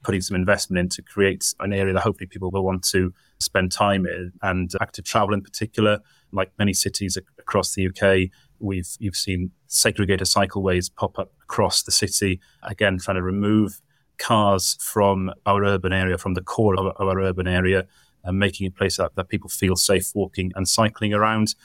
putting 0.03 0.22
some 0.22 0.36
investment 0.36 0.79
in 0.79 0.89
to 0.89 1.01
create 1.01 1.53
an 1.60 1.74
area 1.74 1.93
that 1.93 2.01
hopefully 2.01 2.27
people 2.27 2.51
will 2.51 2.63
want 2.63 2.83
to 2.83 3.13
spend 3.39 3.72
time 3.72 4.05
in 4.05 4.31
and 4.41 4.72
active 4.81 5.05
travel 5.05 5.33
in 5.33 5.41
particular. 5.41 6.00
Like 6.31 6.51
many 6.57 6.74
cities 6.74 7.17
across 7.39 7.74
the 7.74 7.88
UK, 7.88 8.29
we've 8.60 8.89
you've 9.00 9.15
seen 9.15 9.51
segregated 9.67 10.27
cycleways 10.27 10.93
pop 10.93 11.17
up 11.19 11.31
across 11.43 11.83
the 11.83 11.91
city. 11.91 12.39
Again, 12.63 12.98
trying 12.98 13.15
to 13.15 13.24
remove 13.24 13.81
cars 14.17 14.77
from 14.79 15.31
our 15.45 15.63
urban 15.63 15.93
area, 15.93 16.17
from 16.17 16.33
the 16.33 16.41
core 16.41 16.79
of 16.79 16.93
our 17.00 17.19
urban 17.19 17.48
area, 17.48 17.88
and 18.24 18.39
making 18.39 18.67
a 18.67 18.72
place 18.72 18.98
that, 18.98 19.15
that 19.15 19.29
people 19.29 19.50
feel 19.50 19.75
safe 19.75 20.12
walking 20.15 20.51
and 20.55 20.67
cycling 20.67 21.13
around 21.13 21.55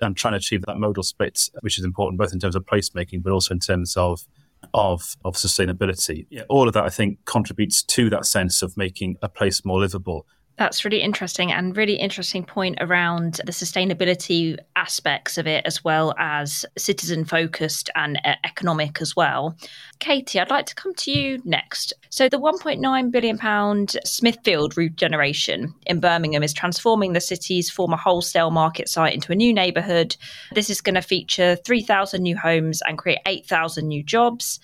and 0.00 0.16
trying 0.16 0.32
to 0.32 0.38
achieve 0.38 0.64
that 0.66 0.78
modal 0.78 1.02
split, 1.02 1.48
which 1.60 1.78
is 1.78 1.84
important 1.84 2.18
both 2.18 2.32
in 2.32 2.38
terms 2.38 2.54
of 2.54 2.64
placemaking, 2.64 3.22
but 3.22 3.32
also 3.32 3.52
in 3.52 3.60
terms 3.60 3.96
of 3.96 4.26
of 4.74 5.16
of 5.24 5.34
sustainability. 5.34 6.26
Yeah, 6.30 6.42
all 6.48 6.68
of 6.68 6.74
that 6.74 6.84
I 6.84 6.90
think 6.90 7.24
contributes 7.24 7.82
to 7.84 8.10
that 8.10 8.26
sense 8.26 8.62
of 8.62 8.76
making 8.76 9.16
a 9.22 9.28
place 9.28 9.64
more 9.64 9.80
livable 9.80 10.26
that's 10.58 10.84
really 10.84 11.00
interesting 11.00 11.52
and 11.52 11.76
really 11.76 11.94
interesting 11.94 12.44
point 12.44 12.78
around 12.80 13.40
the 13.46 13.52
sustainability 13.52 14.56
aspects 14.76 15.38
of 15.38 15.46
it, 15.46 15.64
as 15.64 15.84
well 15.84 16.14
as 16.18 16.66
citizen 16.76 17.24
focused 17.24 17.88
and 17.94 18.20
uh, 18.24 18.34
economic 18.44 19.00
as 19.00 19.14
well. 19.14 19.56
Katie, 20.00 20.40
I'd 20.40 20.50
like 20.50 20.66
to 20.66 20.74
come 20.74 20.94
to 20.94 21.12
you 21.12 21.40
next. 21.44 21.92
So, 22.10 22.28
the 22.28 22.38
£1.9 22.38 23.10
billion 23.10 23.88
Smithfield 24.04 24.76
regeneration 24.76 25.74
in 25.86 26.00
Birmingham 26.00 26.42
is 26.42 26.52
transforming 26.52 27.12
the 27.12 27.20
city's 27.20 27.70
former 27.70 27.96
wholesale 27.96 28.50
market 28.50 28.88
site 28.88 29.14
into 29.14 29.32
a 29.32 29.36
new 29.36 29.54
neighbourhood. 29.54 30.16
This 30.52 30.70
is 30.70 30.80
going 30.80 30.96
to 30.96 31.02
feature 31.02 31.56
3,000 31.56 32.22
new 32.22 32.36
homes 32.36 32.82
and 32.86 32.98
create 32.98 33.20
8,000 33.26 33.86
new 33.86 34.02
jobs. 34.02 34.58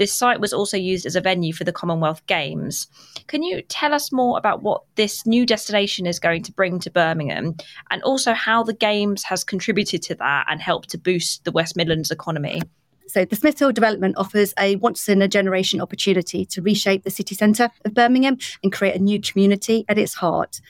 This 0.00 0.14
site 0.14 0.40
was 0.40 0.54
also 0.54 0.78
used 0.78 1.04
as 1.04 1.14
a 1.14 1.20
venue 1.20 1.52
for 1.52 1.64
the 1.64 1.74
Commonwealth 1.74 2.26
Games. 2.26 2.86
Can 3.26 3.42
you 3.42 3.60
tell 3.60 3.92
us 3.92 4.10
more 4.10 4.38
about 4.38 4.62
what 4.62 4.80
this 4.94 5.26
new 5.26 5.44
destination 5.44 6.06
is 6.06 6.18
going 6.18 6.42
to 6.44 6.52
bring 6.52 6.78
to 6.78 6.90
Birmingham 6.90 7.54
and 7.90 8.02
also 8.02 8.32
how 8.32 8.62
the 8.62 8.72
Games 8.72 9.22
has 9.24 9.44
contributed 9.44 10.00
to 10.04 10.14
that 10.14 10.46
and 10.48 10.58
helped 10.58 10.88
to 10.88 10.98
boost 10.98 11.44
the 11.44 11.52
West 11.52 11.76
Midlands 11.76 12.10
economy? 12.10 12.62
So, 13.08 13.26
the 13.26 13.36
Smithfield 13.36 13.74
development 13.74 14.16
offers 14.16 14.54
a 14.58 14.76
once 14.76 15.06
in 15.06 15.20
a 15.20 15.28
generation 15.28 15.82
opportunity 15.82 16.46
to 16.46 16.62
reshape 16.62 17.04
the 17.04 17.10
city 17.10 17.34
centre 17.34 17.68
of 17.84 17.92
Birmingham 17.92 18.38
and 18.62 18.72
create 18.72 18.94
a 18.94 19.02
new 19.02 19.20
community 19.20 19.84
at 19.86 19.98
its 19.98 20.14
heart. 20.14 20.62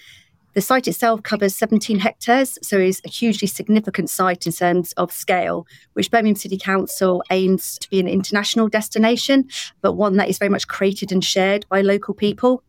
The 0.53 0.61
site 0.61 0.89
itself 0.89 1.23
covers 1.23 1.55
17 1.55 2.01
hectares, 2.01 2.59
so 2.61 2.77
is 2.77 3.01
a 3.05 3.09
hugely 3.09 3.47
significant 3.47 4.11
site 4.11 4.47
in 4.47 4.53
terms 4.53 4.93
of 4.95 5.13
scale, 5.13 5.65
which 5.93 6.11
Birmingham 6.11 6.35
City 6.35 6.59
Council 6.59 7.23
aims 7.31 7.79
to 7.79 7.89
be 7.89 8.01
an 8.01 8.09
international 8.09 8.69
destination, 8.69 9.49
but 9.81 9.93
one 9.93 10.17
that 10.17 10.29
is 10.29 10.39
very 10.39 10.49
much 10.49 10.67
created 10.67 11.13
and 11.13 11.25
shared 11.25 11.67
by 11.69 11.83
local 11.83 12.15
people. 12.15 12.65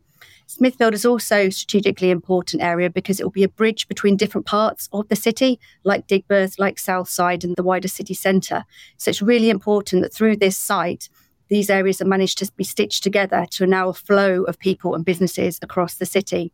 Smithfield 0.46 0.94
is 0.94 1.06
also 1.06 1.48
a 1.48 1.50
strategically 1.50 2.12
important 2.12 2.62
area 2.62 2.90
because 2.90 3.20
it 3.20 3.24
will 3.24 3.32
be 3.32 3.44
a 3.44 3.50
bridge 3.50 3.88
between 3.88 4.16
different 4.16 4.46
parts 4.46 4.88
of 4.94 5.08
the 5.08 5.16
city, 5.16 5.60
like 5.84 6.08
Digbeth, 6.08 6.60
like 6.60 6.78
Southside, 6.78 7.44
and 7.44 7.56
the 7.56 7.64
wider 7.64 7.88
city 7.88 8.14
centre. 8.14 8.64
So 8.98 9.10
it's 9.10 9.24
really 9.24 9.50
important 9.50 10.04
that 10.04 10.14
through 10.14 10.36
this 10.36 10.58
site, 10.58 11.10
these 11.48 11.70
areas 11.70 12.00
are 12.00 12.06
managed 12.06 12.38
to 12.40 12.52
be 12.58 12.64
stitched 12.64 13.02
together 13.02 13.48
to 13.52 13.66
allow 13.66 13.90
a 13.90 13.94
flow 13.94 14.44
of 14.44 14.60
people 14.60 14.94
and 14.94 15.04
businesses 15.04 15.58
across 15.64 15.96
the 15.96 16.06
city. 16.06 16.52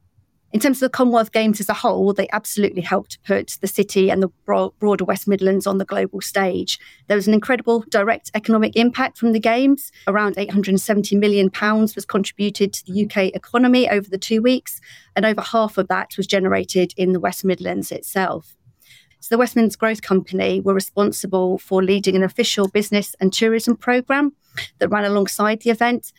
In 0.53 0.61
terms 0.61 0.77
of 0.77 0.79
the 0.87 0.89
Commonwealth 0.89 1.33
Games 1.33 1.59
as 1.59 1.67
a 1.67 1.73
whole, 1.73 2.13
they 2.13 2.29
absolutely 2.31 2.81
helped 2.81 3.21
put 3.25 3.57
the 3.59 3.67
city 3.67 4.09
and 4.09 4.23
the 4.23 4.29
broader 4.45 5.03
West 5.03 5.27
Midlands 5.27 5.67
on 5.67 5.77
the 5.77 5.83
global 5.83 6.21
stage. 6.21 6.79
There 7.07 7.17
was 7.17 7.27
an 7.27 7.33
incredible 7.33 7.83
direct 7.89 8.31
economic 8.33 8.77
impact 8.77 9.17
from 9.17 9.33
the 9.33 9.41
Games. 9.41 9.91
Around 10.07 10.37
£870 10.37 11.19
million 11.19 11.51
was 11.61 12.05
contributed 12.07 12.71
to 12.73 12.85
the 12.85 13.05
UK 13.05 13.35
economy 13.35 13.89
over 13.89 14.09
the 14.09 14.17
two 14.17 14.41
weeks, 14.41 14.79
and 15.17 15.25
over 15.25 15.41
half 15.41 15.77
of 15.77 15.89
that 15.89 16.15
was 16.15 16.25
generated 16.25 16.93
in 16.95 17.11
the 17.11 17.19
West 17.19 17.43
Midlands 17.43 17.91
itself. 17.91 18.55
So 19.19 19.35
the 19.35 19.39
West 19.39 19.57
Midlands 19.57 19.75
Growth 19.75 20.01
Company 20.01 20.61
were 20.61 20.73
responsible 20.73 21.57
for 21.57 21.83
leading 21.83 22.15
an 22.15 22.23
official 22.23 22.69
business 22.69 23.17
and 23.19 23.33
tourism 23.33 23.75
programme 23.75 24.33
that 24.79 24.87
ran 24.87 25.03
alongside 25.03 25.61
the 25.61 25.71
event. 25.71 26.13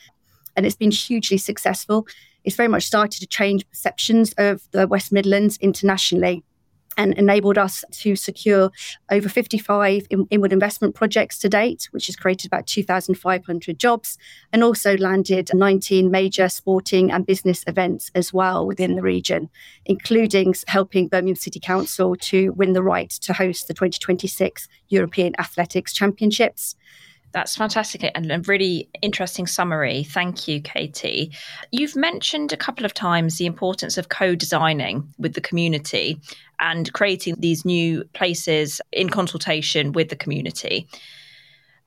And 0.55 0.67
it's 0.67 0.77
been 0.77 0.91
hugely 0.91 1.39
successful 1.39 2.07
it's 2.49 2.57
very 2.57 2.69
much 2.69 2.85
started 2.85 3.21
to 3.21 3.27
change 3.27 3.69
perceptions 3.69 4.33
of 4.39 4.63
the 4.71 4.87
West 4.87 5.13
Midlands 5.13 5.59
internationally 5.59 6.43
and 6.97 7.13
enabled 7.19 7.59
us 7.59 7.85
to 7.91 8.17
secure 8.17 8.71
over 9.11 9.29
55 9.29 10.07
in- 10.09 10.27
inward 10.31 10.55
investment 10.55 10.95
projects 10.95 11.39
to 11.41 11.51
date, 11.51 11.89
which 11.91 12.07
has 12.07 12.17
created 12.17 12.47
about 12.47 12.67
2,500 12.67 13.79
jobs, 13.79 14.17
and 14.51 14.65
also 14.65 14.97
landed 14.97 15.51
19 15.53 16.11
major 16.11 16.49
sporting 16.49 17.13
and 17.13 17.27
business 17.27 17.63
events 17.67 18.11
as 18.15 18.33
well 18.33 18.67
within 18.67 18.97
the 18.97 19.03
region, 19.03 19.51
including 19.85 20.55
helping 20.69 21.07
Birmingham 21.07 21.37
City 21.37 21.61
Council 21.61 22.17
to 22.17 22.53
win 22.53 22.73
the 22.73 22.83
right 22.83 23.11
to 23.11 23.35
host 23.35 23.69
the 23.69 23.75
2026 23.75 24.69
European 24.89 25.35
Athletics 25.39 25.93
Championships. 25.93 26.77
That's 27.33 27.57
fantastic 27.57 28.11
and 28.15 28.33
a 28.33 28.41
really 28.41 28.89
interesting 29.03 29.47
summary. 29.47 30.05
Thank 30.05 30.49
you, 30.49 30.61
Katie. 30.63 31.33
You've 31.71 31.97
mentioned 31.97 32.53
a 32.53 32.57
couple 32.57 32.87
of 32.87 32.95
times 32.95 33.37
the 33.37 33.47
importance 33.47 33.99
of 33.99 34.09
co 34.09 34.35
designing 34.35 35.07
with 35.19 35.35
the 35.35 35.41
community 35.41 36.21
and 36.59 36.93
creating 36.93 37.37
these 37.39 37.65
new 37.65 38.05
places 38.15 38.81
in 38.93 39.11
consultation 39.11 39.93
with 39.93 40.09
the 40.09 40.17
community. 40.17 40.89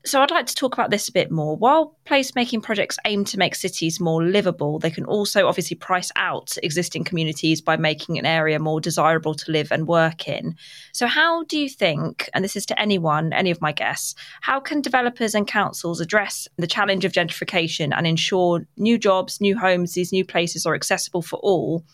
So 0.04 0.20
I'd 0.20 0.32
like 0.32 0.46
to 0.46 0.54
talk 0.54 0.74
about 0.74 0.90
this 0.90 1.08
a 1.08 1.12
bit 1.12 1.30
more. 1.30 1.56
While 1.56 1.96
placemaking 2.06 2.64
projects 2.64 2.98
aim 3.04 3.24
to 3.26 3.38
make 3.38 3.54
cities 3.54 4.00
more 4.00 4.24
livable, 4.24 4.80
they 4.80 4.90
can 4.90 5.04
also 5.04 5.46
obviously 5.46 5.76
price 5.76 6.10
out 6.16 6.56
existing 6.60 7.04
communities 7.04 7.60
by 7.60 7.76
making 7.76 8.18
an 8.18 8.26
area 8.26 8.58
more 8.58 8.80
desirable 8.80 9.34
to 9.34 9.52
live 9.52 9.70
and 9.70 9.86
work 9.86 10.26
in. 10.26 10.56
So 10.92 11.06
how 11.06 11.44
do 11.44 11.56
you 11.56 11.68
think, 11.68 12.28
and 12.34 12.44
this 12.44 12.56
is 12.56 12.66
to 12.66 12.80
anyone, 12.80 13.32
any 13.32 13.52
of 13.52 13.60
my 13.60 13.70
guests, 13.70 14.16
how 14.40 14.58
can 14.58 14.80
developers 14.80 15.36
and 15.36 15.46
councils 15.46 16.00
address 16.00 16.48
the 16.58 16.66
challenge 16.66 17.04
of 17.04 17.12
gentrification 17.12 17.92
and 17.96 18.04
ensure 18.04 18.66
new 18.76 18.98
jobs, 18.98 19.40
new 19.40 19.56
homes, 19.56 19.94
these 19.94 20.10
new 20.10 20.24
places 20.24 20.66
are 20.66 20.74
accessible 20.74 21.22
for 21.22 21.38
all? 21.44 21.84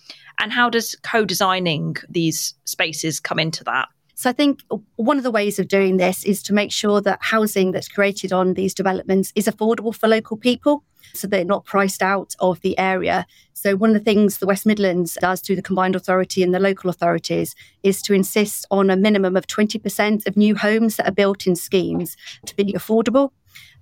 And 0.41 0.51
how 0.51 0.71
does 0.71 0.95
co-designing 1.03 1.97
these 2.09 2.55
spaces 2.65 3.21
come 3.21 3.39
into 3.39 3.65
that? 3.65 3.89
So 4.19 4.29
I 4.29 4.33
think 4.33 4.65
one 4.97 5.17
of 5.17 5.23
the 5.23 5.31
ways 5.31 5.61
of 5.61 5.69
doing 5.69 5.97
this 5.97 6.25
is 6.25 6.43
to 6.43 6.53
make 6.53 6.73
sure 6.73 7.01
that 7.03 7.21
housing 7.23 7.71
that's 7.71 7.87
created 7.87 8.33
on 8.33 8.55
these 8.55 8.75
developments 8.75 9.33
is 9.37 9.47
affordable 9.47 9.95
for 9.95 10.09
local 10.09 10.37
people 10.37 10.83
so 11.15 11.29
they're 11.29 11.45
not 11.45 11.65
priced 11.65 12.03
out 12.03 12.35
of 12.41 12.61
the 12.63 12.77
area. 12.81 13.29
So, 13.53 13.77
one 13.77 13.91
of 13.91 13.95
the 13.95 14.01
things 14.01 14.39
the 14.39 14.47
West 14.47 14.67
Midlands 14.67 15.17
does 15.21 15.41
through 15.41 15.55
the 15.55 15.63
combined 15.63 15.95
authority 15.95 16.43
and 16.43 16.53
the 16.53 16.59
local 16.59 16.91
authorities 16.91 17.55
is 17.85 18.03
to 18.03 18.13
insist 18.13 18.67
on 18.73 18.91
a 18.91 18.97
minimum 18.97 19.37
of 19.37 19.47
20% 19.47 20.27
of 20.27 20.37
new 20.37 20.57
homes 20.57 20.97
that 20.97 21.07
are 21.07 21.13
built 21.13 21.47
in 21.47 21.55
schemes 21.55 22.17
to 22.47 22.57
be 22.57 22.73
affordable. 22.73 23.31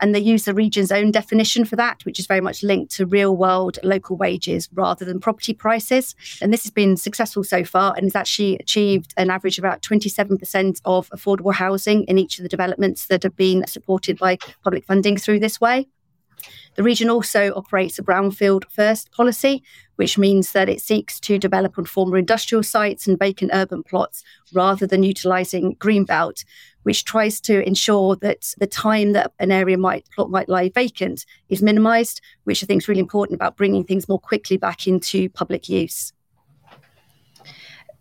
And 0.00 0.14
they 0.14 0.20
use 0.20 0.44
the 0.44 0.54
region's 0.54 0.92
own 0.92 1.10
definition 1.10 1.64
for 1.64 1.76
that, 1.76 2.04
which 2.04 2.18
is 2.18 2.26
very 2.26 2.40
much 2.40 2.62
linked 2.62 2.94
to 2.96 3.06
real 3.06 3.36
world 3.36 3.78
local 3.82 4.16
wages 4.16 4.68
rather 4.74 5.04
than 5.04 5.20
property 5.20 5.54
prices. 5.54 6.14
And 6.40 6.52
this 6.52 6.64
has 6.64 6.70
been 6.70 6.96
successful 6.96 7.44
so 7.44 7.64
far 7.64 7.94
and 7.96 8.04
has 8.04 8.14
actually 8.14 8.56
achieved 8.58 9.14
an 9.16 9.30
average 9.30 9.58
of 9.58 9.64
about 9.64 9.82
27% 9.82 10.80
of 10.84 11.08
affordable 11.10 11.54
housing 11.54 12.04
in 12.04 12.18
each 12.18 12.38
of 12.38 12.42
the 12.42 12.48
developments 12.48 13.06
that 13.06 13.22
have 13.22 13.36
been 13.36 13.66
supported 13.66 14.18
by 14.18 14.38
public 14.62 14.84
funding 14.84 15.16
through 15.16 15.40
this 15.40 15.60
way. 15.60 15.86
The 16.74 16.82
region 16.82 17.08
also 17.08 17.54
operates 17.54 17.98
a 17.98 18.02
brownfield 18.02 18.64
first 18.70 19.10
policy, 19.10 19.62
which 19.96 20.18
means 20.18 20.52
that 20.52 20.68
it 20.68 20.82
seeks 20.82 21.18
to 21.20 21.38
develop 21.38 21.78
on 21.78 21.86
former 21.86 22.18
industrial 22.18 22.62
sites 22.62 23.06
and 23.06 23.18
vacant 23.18 23.50
urban 23.54 23.82
plots 23.82 24.22
rather 24.52 24.86
than 24.86 25.02
utilising 25.02 25.76
greenbelt, 25.76 26.44
which 26.86 27.04
tries 27.04 27.40
to 27.40 27.66
ensure 27.66 28.14
that 28.14 28.54
the 28.58 28.66
time 28.66 29.10
that 29.10 29.32
an 29.40 29.50
area 29.50 29.76
might 29.76 30.08
plot 30.14 30.30
might 30.30 30.48
lie 30.48 30.68
vacant 30.68 31.26
is 31.48 31.60
minimised, 31.60 32.20
which 32.44 32.62
I 32.62 32.66
think 32.66 32.80
is 32.80 32.86
really 32.86 33.00
important 33.00 33.34
about 33.34 33.56
bringing 33.56 33.82
things 33.82 34.08
more 34.08 34.20
quickly 34.20 34.56
back 34.56 34.86
into 34.86 35.28
public 35.30 35.68
use. 35.68 36.12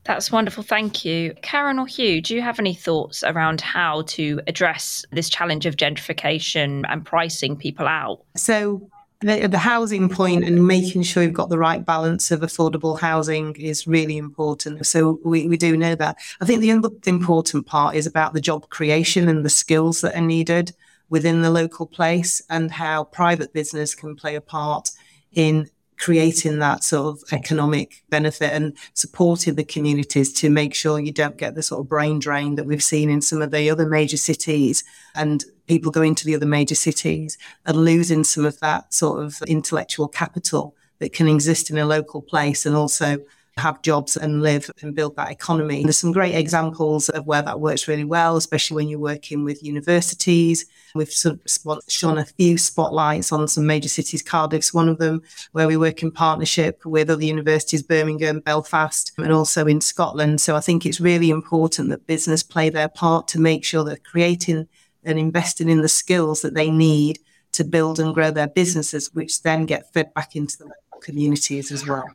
That's 0.03 0.31
wonderful. 0.31 0.61
Thank 0.61 1.03
you. 1.03 1.33
Karen 1.41 1.79
or 1.79 1.87
Huw, 1.87 2.21
do 2.21 2.35
you 2.35 2.43
have 2.43 2.59
any 2.59 2.75
thoughts 2.75 3.23
around 3.23 3.59
how 3.59 4.03
to 4.03 4.39
address 4.45 5.03
this 5.11 5.29
challenge 5.29 5.65
of 5.65 5.77
gentrification 5.77 6.83
and 6.87 7.03
pricing 7.03 7.57
people 7.57 7.87
out? 7.87 8.23
So, 8.37 8.87
the, 9.21 9.47
the, 9.47 9.57
housing 9.57 10.09
point 10.09 10.43
and 10.43 10.67
making 10.67 11.03
sure 11.03 11.23
you've 11.23 11.33
got 11.33 11.49
the 11.49 11.57
right 11.57 11.85
balance 11.85 12.31
of 12.31 12.41
affordable 12.41 12.99
housing 12.99 13.55
is 13.55 13.87
really 13.87 14.17
important. 14.17 14.85
So 14.85 15.19
we, 15.23 15.47
we 15.47 15.57
do 15.57 15.77
know 15.77 15.95
that. 15.95 16.17
I 16.41 16.45
think 16.45 16.61
the 16.61 16.69
important 17.09 17.65
part 17.65 17.95
is 17.95 18.05
about 18.05 18.33
the 18.33 18.41
job 18.41 18.69
creation 18.69 19.29
and 19.29 19.45
the 19.45 19.49
skills 19.49 20.01
that 20.01 20.15
are 20.15 20.21
needed 20.21 20.73
within 21.09 21.41
the 21.41 21.51
local 21.51 21.85
place 21.85 22.41
and 22.49 22.71
how 22.71 23.05
private 23.05 23.53
business 23.53 23.95
can 23.95 24.15
play 24.15 24.35
a 24.35 24.41
part 24.41 24.91
in 25.33 25.69
creating 25.97 26.59
that 26.59 26.83
sort 26.83 27.07
of 27.07 27.23
economic 27.31 28.03
benefit 28.09 28.51
and 28.51 28.75
supporting 28.93 29.55
the 29.55 29.63
communities 29.63 30.33
to 30.33 30.49
make 30.49 30.73
sure 30.73 30.99
you 30.99 31.11
don't 31.11 31.37
get 31.37 31.55
the 31.55 31.63
sort 31.63 31.81
of 31.81 31.89
brain 31.89 32.19
drain 32.19 32.55
that 32.55 32.65
we've 32.65 32.83
seen 32.83 33.09
in 33.09 33.21
some 33.21 33.41
of 33.41 33.51
the 33.51 33.69
other 33.69 33.87
major 33.87 34.17
cities 34.17 34.83
and 35.15 35.45
people 35.67 35.91
going 35.91 36.15
to 36.15 36.25
the 36.25 36.35
other 36.35 36.45
major 36.45 36.75
cities 36.75 37.37
and 37.65 37.77
losing 37.77 38.23
some 38.23 38.45
of 38.45 38.59
that 38.59 38.93
sort 38.93 39.23
of 39.23 39.41
intellectual 39.47 40.07
capital 40.07 40.75
that 40.99 41.13
can 41.13 41.27
exist 41.27 41.69
in 41.69 41.77
a 41.77 41.85
local 41.85 42.21
place 42.21 42.65
and 42.65 42.75
also 42.75 43.17
have 43.57 43.81
jobs 43.81 44.17
and 44.17 44.41
live 44.41 44.69
and 44.81 44.95
build 44.95 45.15
that 45.15 45.31
economy. 45.31 45.77
And 45.77 45.85
there's 45.85 45.97
some 45.97 46.11
great 46.11 46.35
examples 46.35 47.07
of 47.09 47.25
where 47.25 47.41
that 47.41 47.61
works 47.61 47.87
really 47.87 48.03
well, 48.03 48.35
especially 48.35 48.75
when 48.75 48.89
you're 48.89 48.99
working 48.99 49.45
with 49.45 49.63
universities. 49.63 50.65
We've 50.93 51.09
sort 51.09 51.39
of 51.45 51.81
shone 51.87 52.17
a 52.17 52.25
few 52.25 52.57
spotlights 52.57 53.31
on 53.31 53.47
some 53.47 53.65
major 53.65 53.87
cities. 53.87 54.21
Cardiff's 54.21 54.73
one 54.73 54.89
of 54.89 54.97
them, 54.97 55.21
where 55.53 55.67
we 55.67 55.77
work 55.77 56.03
in 56.03 56.11
partnership 56.11 56.85
with 56.85 57.09
other 57.09 57.23
universities, 57.23 57.81
Birmingham, 57.81 58.41
Belfast, 58.41 59.13
and 59.17 59.31
also 59.31 59.65
in 59.67 59.79
Scotland. 59.79 60.41
So 60.41 60.57
I 60.57 60.61
think 60.61 60.85
it's 60.85 60.99
really 60.99 61.29
important 61.29 61.89
that 61.89 62.07
business 62.07 62.43
play 62.43 62.69
their 62.69 62.89
part 62.89 63.27
to 63.29 63.39
make 63.39 63.63
sure 63.63 63.85
they're 63.85 63.97
creating 63.97 64.67
and 65.05 65.17
investing 65.17 65.69
in 65.69 65.81
the 65.81 65.87
skills 65.87 66.41
that 66.41 66.55
they 66.55 66.69
need 66.69 67.19
to 67.53 67.63
build 67.63 68.01
and 68.01 68.13
grow 68.13 68.31
their 68.31 68.49
businesses, 68.49 69.11
which 69.13 69.43
then 69.43 69.65
get 69.65 69.93
fed 69.93 70.13
back 70.13 70.35
into 70.35 70.57
the 70.57 70.69
communities 71.01 71.71
as 71.71 71.87
well. 71.87 72.05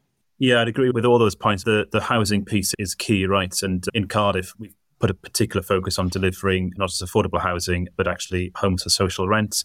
Yeah, 0.41 0.63
I'd 0.63 0.69
agree 0.69 0.91
with 0.91 1.05
all 1.05 1.19
those 1.19 1.35
points. 1.35 1.65
The 1.65 1.87
the 1.93 2.01
housing 2.01 2.47
piece 2.47 2.73
is 2.79 2.95
key, 2.95 3.27
right? 3.27 3.55
And 3.63 3.85
in 3.93 4.09
Cardiff, 4.09 4.55
we've 4.59 4.75
put 4.99 5.11
a 5.11 5.15
particular 5.15 5.63
focus 5.63 5.99
on 5.99 6.09
delivering 6.09 6.73
not 6.79 6.89
just 6.89 7.03
affordable 7.03 7.43
housing, 7.43 7.89
but 7.95 8.09
actually 8.09 8.51
homes 8.57 8.83
for 8.83 8.89
social 8.89 9.29
rent, 9.29 9.65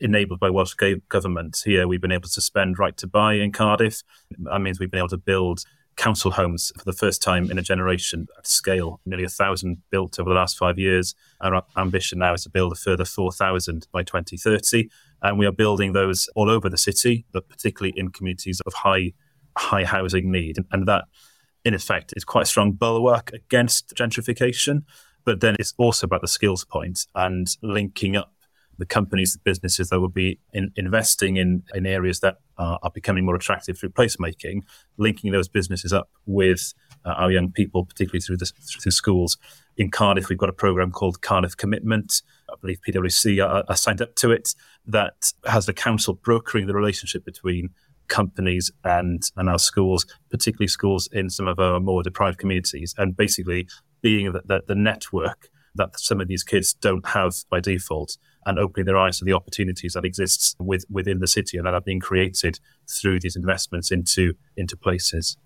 enabled 0.00 0.40
by 0.40 0.48
Welsh 0.48 0.74
government. 1.10 1.60
Here, 1.62 1.86
we've 1.86 2.00
been 2.00 2.10
able 2.10 2.30
to 2.30 2.40
spend 2.40 2.78
right 2.78 2.96
to 2.96 3.06
buy 3.06 3.34
in 3.34 3.52
Cardiff. 3.52 4.02
That 4.38 4.60
means 4.60 4.80
we've 4.80 4.90
been 4.90 4.98
able 4.98 5.08
to 5.08 5.18
build 5.18 5.64
council 5.96 6.30
homes 6.30 6.72
for 6.78 6.84
the 6.86 6.96
first 6.96 7.22
time 7.22 7.50
in 7.50 7.58
a 7.58 7.62
generation 7.62 8.26
at 8.38 8.46
scale. 8.46 9.00
Nearly 9.04 9.24
a 9.24 9.28
thousand 9.28 9.82
built 9.90 10.18
over 10.18 10.30
the 10.30 10.36
last 10.36 10.56
five 10.56 10.78
years. 10.78 11.14
Our 11.42 11.62
ambition 11.76 12.20
now 12.20 12.32
is 12.32 12.44
to 12.44 12.50
build 12.50 12.72
a 12.72 12.76
further 12.76 13.04
4,000 13.04 13.88
by 13.92 14.02
2030. 14.02 14.88
And 15.20 15.38
we 15.38 15.46
are 15.46 15.52
building 15.52 15.92
those 15.92 16.30
all 16.34 16.50
over 16.50 16.70
the 16.70 16.78
city, 16.78 17.26
but 17.30 17.48
particularly 17.48 17.92
in 17.96 18.08
communities 18.08 18.60
of 18.66 18.72
high, 18.72 19.12
high 19.56 19.84
housing 19.84 20.30
need. 20.30 20.58
And 20.72 20.86
that, 20.86 21.04
in 21.64 21.74
effect, 21.74 22.12
is 22.16 22.24
quite 22.24 22.42
a 22.42 22.46
strong 22.46 22.72
bulwark 22.72 23.32
against 23.32 23.94
gentrification. 23.94 24.84
But 25.24 25.40
then 25.40 25.56
it's 25.58 25.74
also 25.78 26.06
about 26.06 26.20
the 26.20 26.28
skills 26.28 26.64
point 26.64 27.06
and 27.14 27.46
linking 27.62 28.16
up 28.16 28.34
the 28.78 28.86
companies, 28.86 29.32
the 29.32 29.40
businesses 29.44 29.88
that 29.88 30.00
will 30.00 30.08
be 30.08 30.38
in, 30.52 30.72
investing 30.76 31.36
in, 31.36 31.62
in 31.74 31.86
areas 31.86 32.20
that 32.20 32.38
are, 32.58 32.78
are, 32.82 32.90
becoming 32.90 33.24
more 33.24 33.36
attractive 33.36 33.78
through 33.78 33.90
placemaking, 33.90 34.62
linking 34.96 35.32
those 35.32 35.48
businesses 35.48 35.92
up 35.92 36.10
with 36.26 36.74
uh, 37.04 37.10
our 37.10 37.30
young 37.30 37.50
people, 37.50 37.84
particularly 37.84 38.20
through 38.20 38.36
the 38.36 38.46
through 38.46 38.92
schools. 38.92 39.36
In 39.76 39.90
Cardiff, 39.90 40.28
we've 40.28 40.38
got 40.38 40.48
a 40.48 40.54
program 40.54 40.90
called 40.90 41.20
Cardiff 41.22 41.56
Commitment. 41.56 42.22
I 42.50 42.54
believe 42.60 42.80
PwC 42.86 43.44
are, 43.44 43.64
are 43.68 43.76
signed 43.76 44.02
up 44.02 44.14
to 44.16 44.30
it. 44.30 44.54
That 44.86 45.32
has 45.46 45.66
the 45.66 45.72
council 45.72 46.14
brokering 46.14 46.66
the 46.66 46.74
relationship 46.74 47.24
between 47.24 47.70
companies 48.08 48.70
and, 48.84 49.22
and 49.36 49.48
our 49.48 49.58
schools, 49.58 50.06
particularly 50.30 50.68
schools 50.68 51.08
in 51.12 51.30
some 51.30 51.48
of 51.48 51.58
our 51.58 51.80
more 51.80 52.02
deprived 52.02 52.38
communities, 52.38 52.94
and 52.98 53.16
basically 53.16 53.66
being 54.02 54.32
the, 54.32 54.42
the, 54.44 54.62
the 54.66 54.74
network 54.74 55.48
that 55.74 55.98
some 55.98 56.20
of 56.20 56.28
these 56.28 56.42
kids 56.42 56.72
don't 56.74 57.06
have 57.06 57.34
by 57.50 57.60
default 57.60 58.16
and 58.46 58.58
opening 58.58 58.86
their 58.86 58.96
eyes 58.96 59.18
to 59.18 59.24
the 59.24 59.32
opportunities 59.32 59.94
that 59.94 60.04
exists 60.04 60.54
with, 60.58 60.84
within 60.90 61.18
the 61.18 61.26
city 61.26 61.56
and 61.56 61.66
that 61.66 61.74
are 61.74 61.80
being 61.80 62.00
created 62.00 62.60
through 62.88 63.18
these 63.20 63.36
investments 63.36 63.90
into 63.90 64.34
into 64.56 64.76
places. 64.76 65.36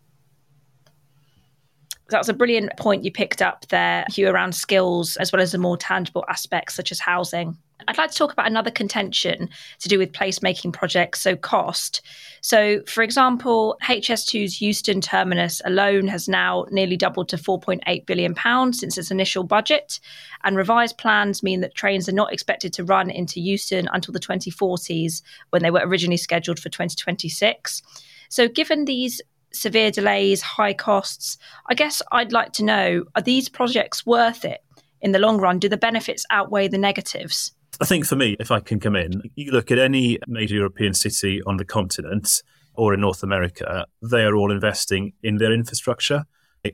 That's 2.11 2.29
a 2.29 2.35
brilliant 2.35 2.75
point 2.79 3.05
you 3.05 3.13
picked 3.13 3.43
up 3.43 3.67
there, 3.69 4.05
Huw, 4.11 4.33
around 4.33 4.55
skills 4.55 5.17
as 5.17 5.31
well 5.31 5.43
as 5.43 5.53
the 5.53 5.59
more 5.59 5.77
tangible 5.77 6.25
aspects 6.29 6.75
such 6.75 6.91
as 6.91 6.99
housing. 6.99 7.57
I'd 7.87 7.97
like 7.97 8.11
to 8.11 8.17
talk 8.17 8.33
about 8.33 8.49
another 8.49 8.73
contention 8.73 9.49
to 9.79 9.89
do 9.89 9.99
with 9.99 10.13
placemaking 10.13 10.73
projects, 10.73 11.21
so 11.21 11.37
cost. 11.37 12.03
So, 12.41 12.83
for 12.87 13.03
example, 13.03 13.77
HS2's 13.83 14.61
Euston 14.61 15.01
terminus 15.01 15.63
alone 15.65 16.09
has 16.09 16.29
now 16.29 16.67
nearly 16.71 16.97
doubled 16.97 17.29
to 17.29 17.37
£4.8 17.37 18.05
billion 18.05 18.35
since 18.73 18.99
its 18.99 19.11
initial 19.11 19.45
budget. 19.45 20.01
And 20.43 20.57
revised 20.57 20.99
plans 20.99 21.43
mean 21.43 21.61
that 21.61 21.77
trains 21.77 22.09
are 22.09 22.13
not 22.13 22.33
expected 22.33 22.73
to 22.75 22.85
run 22.85 23.11
into 23.11 23.41
Euston 23.41 23.89
until 23.93 24.13
the 24.13 24.21
2040s 24.21 25.23
when 25.51 25.63
they 25.63 25.71
were 25.71 25.83
originally 25.85 26.17
scheduled 26.17 26.59
for 26.59 26.69
2026. 26.71 27.83
So, 28.29 28.49
given 28.49 28.85
these 28.85 29.21
severe 29.53 29.91
delays, 29.91 30.43
high 30.43 30.75
costs, 30.75 31.39
I 31.69 31.75
guess 31.75 32.03
I'd 32.13 32.33
like 32.33 32.53
to 32.55 32.65
know 32.65 33.05
are 33.15 33.23
these 33.23 33.49
projects 33.49 34.05
worth 34.05 34.45
it 34.45 34.63
in 35.01 35.13
the 35.13 35.19
long 35.19 35.39
run? 35.39 35.59
Do 35.59 35.69
the 35.69 35.77
benefits 35.77 36.27
outweigh 36.31 36.69
the 36.69 36.77
negatives? 36.79 37.53
I 37.81 37.85
think 37.85 38.07
for 38.07 38.17
me, 38.17 38.37
if 38.41 38.51
I 38.51 38.59
can 38.61 38.81
come 38.81 38.97
in, 38.97 39.23
you 39.37 39.53
look 39.53 39.71
at 39.71 39.79
any 39.79 40.19
major 40.27 40.57
European 40.57 40.95
city 40.95 41.41
on 41.45 41.59
the 41.59 41.65
continent 41.65 42.43
or 42.75 42.93
in 42.93 43.01
North 43.01 43.23
America, 43.23 43.87
they 44.03 44.25
are 44.25 44.35
all 44.35 44.51
investing 44.51 45.13
in 45.23 45.37
their 45.37 45.53
infrastructure. 45.53 46.25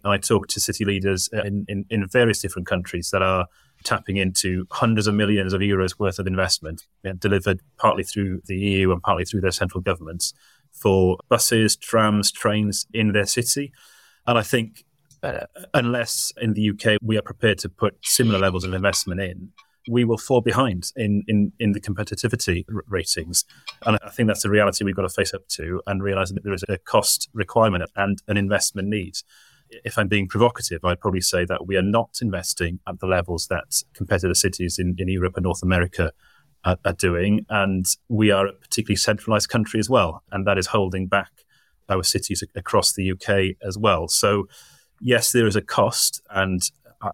I 0.02 0.16
talk 0.16 0.48
to 0.48 0.60
city 0.60 0.84
leaders 0.84 1.28
in, 1.32 1.66
in, 1.68 1.84
in 1.90 2.08
various 2.08 2.40
different 2.40 2.66
countries 2.66 3.10
that 3.10 3.20
are 3.20 3.46
tapping 3.84 4.16
into 4.16 4.66
hundreds 4.70 5.06
of 5.06 5.14
millions 5.14 5.52
of 5.52 5.60
euros 5.60 5.98
worth 5.98 6.18
of 6.18 6.26
investment 6.26 6.86
delivered 7.18 7.60
partly 7.76 8.02
through 8.02 8.40
the 8.46 8.56
EU 8.56 8.90
and 8.90 9.02
partly 9.02 9.26
through 9.26 9.42
their 9.42 9.50
central 9.50 9.82
governments 9.82 10.32
for 10.72 11.18
buses, 11.28 11.76
trams, 11.76 12.32
trains 12.32 12.86
in 12.94 13.12
their 13.12 13.26
city. 13.26 13.72
And 14.26 14.38
I 14.38 14.42
think 14.42 14.84
uh, 15.22 15.46
unless 15.74 16.32
in 16.40 16.54
the 16.54 16.70
UK 16.70 16.98
we 17.02 17.18
are 17.18 17.22
prepared 17.22 17.58
to 17.58 17.68
put 17.68 17.96
similar 18.02 18.38
levels 18.38 18.64
of 18.64 18.72
investment 18.72 19.20
in, 19.20 19.50
we 19.88 20.04
will 20.04 20.18
fall 20.18 20.40
behind 20.40 20.92
in, 20.96 21.22
in, 21.28 21.52
in 21.58 21.72
the 21.72 21.80
competitivity 21.80 22.64
r- 22.74 22.84
ratings. 22.88 23.44
And 23.84 23.98
I 24.02 24.10
think 24.10 24.26
that's 24.26 24.42
the 24.42 24.50
reality 24.50 24.84
we've 24.84 24.96
got 24.96 25.02
to 25.02 25.08
face 25.08 25.34
up 25.34 25.46
to 25.48 25.82
and 25.86 26.02
realize 26.02 26.30
that 26.30 26.44
there 26.44 26.54
is 26.54 26.64
a 26.68 26.78
cost 26.78 27.28
requirement 27.32 27.84
and 27.96 28.22
an 28.28 28.36
investment 28.36 28.88
need. 28.88 29.16
If 29.84 29.98
I'm 29.98 30.08
being 30.08 30.28
provocative, 30.28 30.84
I'd 30.84 31.00
probably 31.00 31.20
say 31.20 31.44
that 31.46 31.66
we 31.66 31.76
are 31.76 31.82
not 31.82 32.18
investing 32.22 32.80
at 32.86 33.00
the 33.00 33.06
levels 33.06 33.48
that 33.48 33.82
competitor 33.92 34.34
cities 34.34 34.78
in, 34.78 34.94
in 34.98 35.08
Europe 35.08 35.36
and 35.36 35.44
North 35.44 35.62
America 35.62 36.12
are, 36.64 36.78
are 36.84 36.92
doing. 36.92 37.44
And 37.48 37.84
we 38.08 38.30
are 38.30 38.46
a 38.46 38.52
particularly 38.52 38.96
centralized 38.96 39.48
country 39.48 39.80
as 39.80 39.90
well. 39.90 40.22
And 40.32 40.46
that 40.46 40.58
is 40.58 40.68
holding 40.68 41.06
back 41.06 41.30
our 41.88 42.02
cities 42.02 42.42
across 42.54 42.92
the 42.92 43.12
UK 43.12 43.56
as 43.66 43.76
well. 43.76 44.08
So, 44.08 44.48
yes, 45.00 45.32
there 45.32 45.46
is 45.46 45.56
a 45.56 45.62
cost, 45.62 46.22
and 46.30 46.62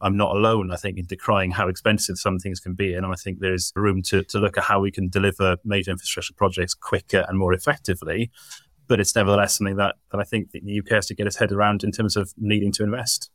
I'm 0.00 0.16
not 0.16 0.36
alone, 0.36 0.70
I 0.72 0.76
think, 0.76 0.98
in 0.98 1.06
decrying 1.06 1.50
how 1.50 1.68
expensive 1.68 2.18
some 2.18 2.38
things 2.38 2.60
can 2.60 2.74
be. 2.74 2.94
And 2.94 3.06
I 3.06 3.14
think 3.14 3.40
there's 3.40 3.72
room 3.74 4.02
to, 4.02 4.22
to 4.24 4.38
look 4.38 4.58
at 4.58 4.64
how 4.64 4.80
we 4.80 4.90
can 4.90 5.08
deliver 5.08 5.56
major 5.64 5.90
infrastructure 5.90 6.34
projects 6.34 6.74
quicker 6.74 7.24
and 7.28 7.38
more 7.38 7.52
effectively. 7.52 8.30
But 8.86 9.00
it's 9.00 9.14
nevertheless 9.14 9.58
something 9.58 9.76
that, 9.76 9.96
that 10.10 10.20
I 10.20 10.24
think 10.24 10.50
the 10.50 10.80
UK 10.80 10.90
has 10.90 11.06
to 11.06 11.14
get 11.14 11.26
its 11.26 11.36
head 11.36 11.52
around 11.52 11.84
in 11.84 11.92
terms 11.92 12.16
of 12.16 12.32
needing 12.36 12.72
to 12.72 12.82
invest. 12.82 13.30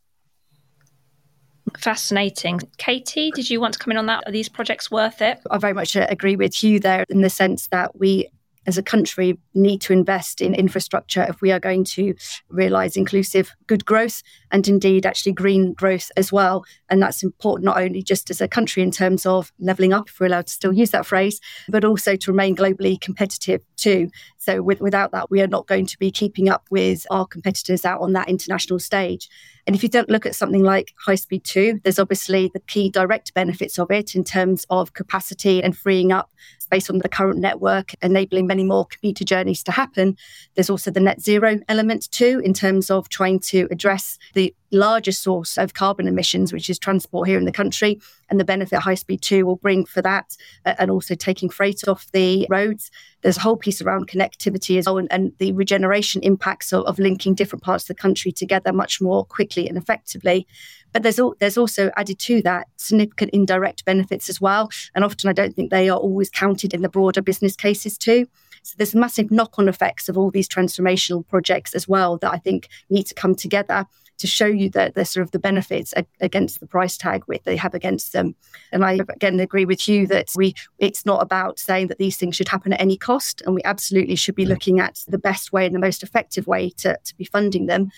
Fascinating. 1.77 2.61
Katie, 2.77 3.31
did 3.31 3.49
you 3.49 3.59
want 3.59 3.73
to 3.73 3.79
come 3.79 3.91
in 3.91 3.97
on 3.97 4.05
that? 4.05 4.23
Are 4.27 4.31
these 4.31 4.49
projects 4.49 4.91
worth 4.91 5.21
it? 5.21 5.39
I 5.49 5.57
very 5.57 5.73
much 5.73 5.95
uh, 5.95 6.05
agree 6.09 6.35
with 6.35 6.63
you 6.63 6.79
there 6.79 7.05
in 7.09 7.21
the 7.21 7.29
sense 7.29 7.67
that 7.67 7.97
we 7.99 8.29
as 8.67 8.77
a 8.77 8.83
country 8.83 9.37
need 9.53 9.81
to 9.81 9.93
invest 9.93 10.41
in 10.41 10.53
infrastructure 10.53 11.23
if 11.23 11.41
we 11.41 11.51
are 11.51 11.59
going 11.59 11.83
to 11.83 12.15
realize 12.49 12.97
inclusive 12.97 13.55
good 13.67 13.85
growth 13.85 14.23
and 14.55 14.69
indeed 14.69 15.05
actually 15.05 15.33
green 15.33 15.73
growth 15.73 16.13
as 16.15 16.31
well. 16.31 16.63
And 16.89 17.01
that's 17.01 17.23
important 17.23 17.65
not 17.65 17.77
only 17.77 18.01
just 18.01 18.29
as 18.29 18.39
a 18.39 18.47
country 18.47 18.81
in 18.81 18.89
terms 18.89 19.25
of 19.25 19.51
leveling 19.59 19.91
up 19.91 20.07
if 20.07 20.17
we're 20.17 20.27
allowed 20.27 20.47
to 20.47 20.53
still 20.53 20.71
use 20.71 20.91
that 20.91 21.05
phrase 21.05 21.41
but 21.67 21.83
also 21.83 22.15
to 22.15 22.31
remain 22.31 22.55
globally 22.55 22.99
competitive 22.99 23.65
too. 23.75 24.09
So 24.37 24.61
with, 24.61 24.79
without 24.79 25.11
that 25.11 25.29
we 25.29 25.41
are 25.41 25.47
not 25.47 25.67
going 25.67 25.87
to 25.87 25.99
be 25.99 26.09
keeping 26.09 26.47
up 26.47 26.67
with 26.71 27.05
our 27.11 27.25
competitors 27.25 27.83
out 27.83 27.99
on 27.99 28.13
that 28.13 28.29
international 28.29 28.79
stage. 28.79 29.27
And 29.67 29.75
if 29.75 29.83
you 29.83 29.89
don't 29.89 30.09
look 30.09 30.25
at 30.25 30.35
something 30.35 30.63
like 30.63 30.93
High 31.05 31.15
Speed 31.15 31.43
2, 31.43 31.81
there's 31.83 31.99
obviously 31.99 32.51
the 32.53 32.59
key 32.59 32.89
direct 32.89 33.33
benefits 33.33 33.79
of 33.79 33.89
it 33.91 34.15
in 34.15 34.23
terms 34.23 34.65
of 34.69 34.93
capacity 34.93 35.61
and 35.61 35.75
freeing 35.75 36.11
up 36.11 36.29
space 36.59 36.89
on 36.89 36.99
the 36.99 37.09
current 37.09 37.39
network, 37.39 37.93
enabling 38.01 38.47
many 38.47 38.63
more 38.63 38.85
commuter 38.85 39.23
journeys 39.23 39.63
to 39.63 39.71
happen. 39.71 40.17
There's 40.55 40.69
also 40.69 40.91
the 40.91 40.99
net 40.99 41.21
zero 41.21 41.59
element 41.67 42.11
too, 42.11 42.41
in 42.43 42.53
terms 42.53 42.91
of 42.91 43.09
trying 43.09 43.39
to 43.51 43.67
address 43.71 44.17
the 44.33 44.44
largest 44.71 45.23
source 45.23 45.57
of 45.57 45.73
carbon 45.73 46.07
emissions, 46.07 46.51
which 46.51 46.69
is 46.69 46.77
transport 46.77 47.27
here 47.27 47.39
in 47.39 47.45
the 47.45 47.51
country, 47.51 47.99
and 48.29 48.39
the 48.39 48.45
benefit 48.45 48.79
High 48.79 48.95
Speed 48.95 49.21
2 49.21 49.45
will 49.45 49.55
bring 49.55 49.85
for 49.85 50.01
that, 50.01 50.35
uh, 50.65 50.73
and 50.77 50.91
also 50.91 51.15
taking 51.15 51.49
freight 51.49 51.87
off 51.87 52.11
the 52.11 52.45
roads. 52.49 52.91
There's 53.21 53.37
a 53.37 53.41
whole 53.41 53.57
piece 53.57 53.81
around 53.81 54.07
connectivity 54.07 54.77
as 54.77 54.85
well, 54.85 54.97
and, 54.97 55.11
and 55.11 55.31
the 55.37 55.53
regeneration 55.53 56.21
impacts 56.23 56.73
of, 56.73 56.83
of, 56.85 56.99
linking 56.99 57.35
different 57.35 57.63
parts 57.63 57.85
of 57.85 57.87
the 57.89 58.01
country 58.01 58.31
together 58.31 58.73
much 58.73 58.99
more 58.99 59.23
quickly 59.25 59.67
and 59.67 59.77
effectively. 59.77 60.45
But 60.91 61.03
there's, 61.03 61.19
al- 61.19 61.35
there's 61.39 61.57
also 61.57 61.91
added 61.95 62.19
to 62.19 62.41
that 62.43 62.67
significant 62.77 63.31
indirect 63.31 63.85
benefits 63.85 64.29
as 64.29 64.41
well. 64.41 64.69
And 64.93 65.03
often 65.03 65.29
I 65.29 65.33
don't 65.33 65.55
think 65.55 65.69
they 65.69 65.89
are 65.89 65.97
always 65.97 66.29
counted 66.29 66.73
in 66.73 66.81
the 66.81 66.89
broader 66.89 67.21
business 67.21 67.55
cases 67.55 67.97
too. 67.97 68.27
So 68.65 68.73
there's 68.77 68.95
massive 68.95 69.29
knock 69.29 69.59
on 69.59 69.67
effects 69.67 70.09
of 70.09 70.17
all 70.17 70.31
these 70.31 70.49
transformational 70.49 71.27
projects 71.27 71.75
as 71.75 71.87
well 71.87 72.17
that 72.17 72.31
I 72.31 72.37
think 72.37 72.67
need 72.89 73.05
to 73.07 73.13
come 73.13 73.35
together 73.35 73.85
to 74.17 74.27
show 74.27 74.45
you 74.45 74.69
that 74.69 74.95
the 74.95 75.05
sort 75.05 75.23
of 75.23 75.31
the 75.31 75.39
benefits 75.39 75.93
against 76.21 76.59
the 76.59 76.67
price 76.67 76.97
tag 76.97 77.23
which 77.25 77.43
they 77.43 77.55
have 77.55 77.73
against 77.73 78.13
them. 78.13 78.35
And 78.71 78.85
I 78.85 78.99
again 79.09 79.39
agree 79.39 79.65
with 79.65 79.87
you 79.87 80.07
that 80.07 80.29
we 80.35 80.55
it's 80.79 81.05
not 81.05 81.21
about 81.21 81.59
saying 81.59 81.87
that 81.87 81.97
these 81.97 82.17
things 82.17 82.35
should 82.35 82.47
happen 82.47 82.73
at 82.73 82.81
any 82.81 82.97
cost, 82.97 83.41
and 83.45 83.55
we 83.55 83.61
absolutely 83.63 84.15
should 84.15 84.35
be 84.35 84.45
looking 84.45 84.79
at 84.79 85.03
the 85.07 85.17
best 85.17 85.51
way 85.51 85.65
and 85.65 85.75
the 85.75 85.79
most 85.79 86.03
effective 86.03 86.47
way 86.47 86.69
to, 86.77 86.97
to 87.03 87.15
be 87.15 87.25
funding 87.25 87.65
them 87.65 87.91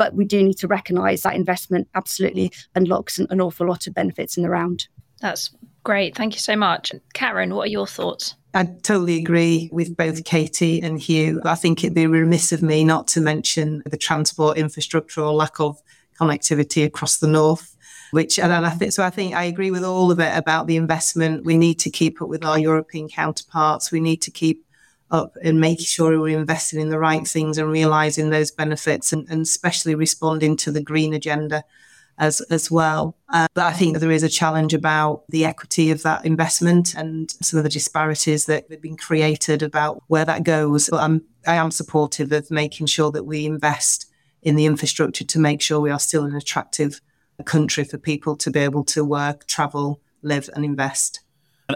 But 0.00 0.14
we 0.14 0.24
do 0.24 0.42
need 0.42 0.56
to 0.60 0.66
recognise 0.66 1.20
that 1.22 1.34
investment 1.34 1.86
absolutely 1.94 2.50
unlocks 2.74 3.18
an, 3.18 3.26
an 3.28 3.38
awful 3.38 3.68
lot 3.68 3.86
of 3.86 3.92
benefits 3.92 4.38
in 4.38 4.42
the 4.42 4.48
round. 4.48 4.88
That's 5.20 5.50
great. 5.84 6.16
Thank 6.16 6.32
you 6.34 6.40
so 6.40 6.56
much. 6.56 6.92
Karen, 7.12 7.54
what 7.54 7.64
are 7.64 7.70
your 7.70 7.86
thoughts? 7.86 8.34
I 8.52 8.64
totally 8.64 9.16
agree 9.16 9.68
with 9.72 9.96
both 9.96 10.24
Katie 10.24 10.80
and 10.82 10.98
Huw. 10.98 11.40
I 11.44 11.54
think 11.54 11.84
it'd 11.84 11.94
be 11.94 12.06
remiss 12.06 12.50
of 12.52 12.62
me 12.62 12.82
not 12.82 13.06
to 13.08 13.20
mention 13.20 13.82
the 13.86 13.96
transport 13.96 14.58
infrastructure 14.58 15.20
or 15.20 15.32
lack 15.32 15.60
of 15.60 15.80
connectivity 16.20 16.84
across 16.84 17.18
the 17.18 17.28
north. 17.28 17.76
Which 18.10 18.40
and 18.40 18.52
I 18.52 18.70
think 18.70 18.90
so. 18.90 19.04
I 19.04 19.10
think 19.10 19.36
I 19.36 19.44
agree 19.44 19.70
with 19.70 19.84
all 19.84 20.10
of 20.10 20.18
it 20.18 20.36
about 20.36 20.66
the 20.66 20.76
investment. 20.76 21.44
We 21.44 21.56
need 21.56 21.78
to 21.80 21.90
keep 21.90 22.20
up 22.20 22.28
with 22.28 22.44
our 22.44 22.58
European 22.58 23.08
counterparts. 23.08 23.92
We 23.92 24.00
need 24.00 24.20
to 24.22 24.32
keep 24.32 24.64
up 25.12 25.36
and 25.42 25.60
making 25.60 25.86
sure 25.86 26.18
we're 26.18 26.36
investing 26.36 26.80
in 26.80 26.88
the 26.88 26.98
right 26.98 27.26
things 27.26 27.56
and 27.56 27.70
realizing 27.70 28.30
those 28.30 28.50
benefits 28.50 29.12
and, 29.12 29.28
and 29.28 29.42
especially 29.42 29.94
responding 29.94 30.56
to 30.56 30.72
the 30.72 30.82
green 30.82 31.14
agenda 31.14 31.62
as 32.20 32.40
as 32.42 32.70
well. 32.70 33.16
Uh, 33.32 33.48
but 33.54 33.64
I 33.64 33.72
think 33.72 33.98
there 33.98 34.10
is 34.12 34.22
a 34.22 34.28
challenge 34.28 34.74
about 34.74 35.24
the 35.28 35.44
equity 35.44 35.90
of 35.90 36.02
that 36.02 36.24
investment 36.24 36.94
and 36.94 37.30
some 37.42 37.58
of 37.58 37.64
the 37.64 37.70
disparities 37.70 38.46
that 38.46 38.66
have 38.70 38.82
been 38.82 38.96
created 38.96 39.62
about 39.62 40.02
where 40.06 40.24
that 40.24 40.44
goes. 40.44 40.88
But 40.88 41.00
I'm 41.00 41.24
I 41.46 41.56
am 41.56 41.72
supportive 41.72 42.30
of 42.30 42.50
making 42.50 42.86
sure 42.86 43.10
that 43.10 43.24
we 43.24 43.46
invest 43.46 44.06
in 44.42 44.54
the 44.54 44.66
infrastructure 44.66 45.24
to 45.24 45.38
make 45.38 45.60
sure 45.60 45.80
we 45.80 45.90
are 45.90 45.98
still 45.98 46.24
an 46.24 46.36
attractive 46.36 47.00
country 47.44 47.84
for 47.84 47.98
people 47.98 48.36
to 48.36 48.50
be 48.50 48.60
able 48.60 48.84
to 48.84 49.02
work, 49.02 49.46
travel, 49.46 50.00
live, 50.22 50.50
and 50.54 50.64
invest. 50.64 51.20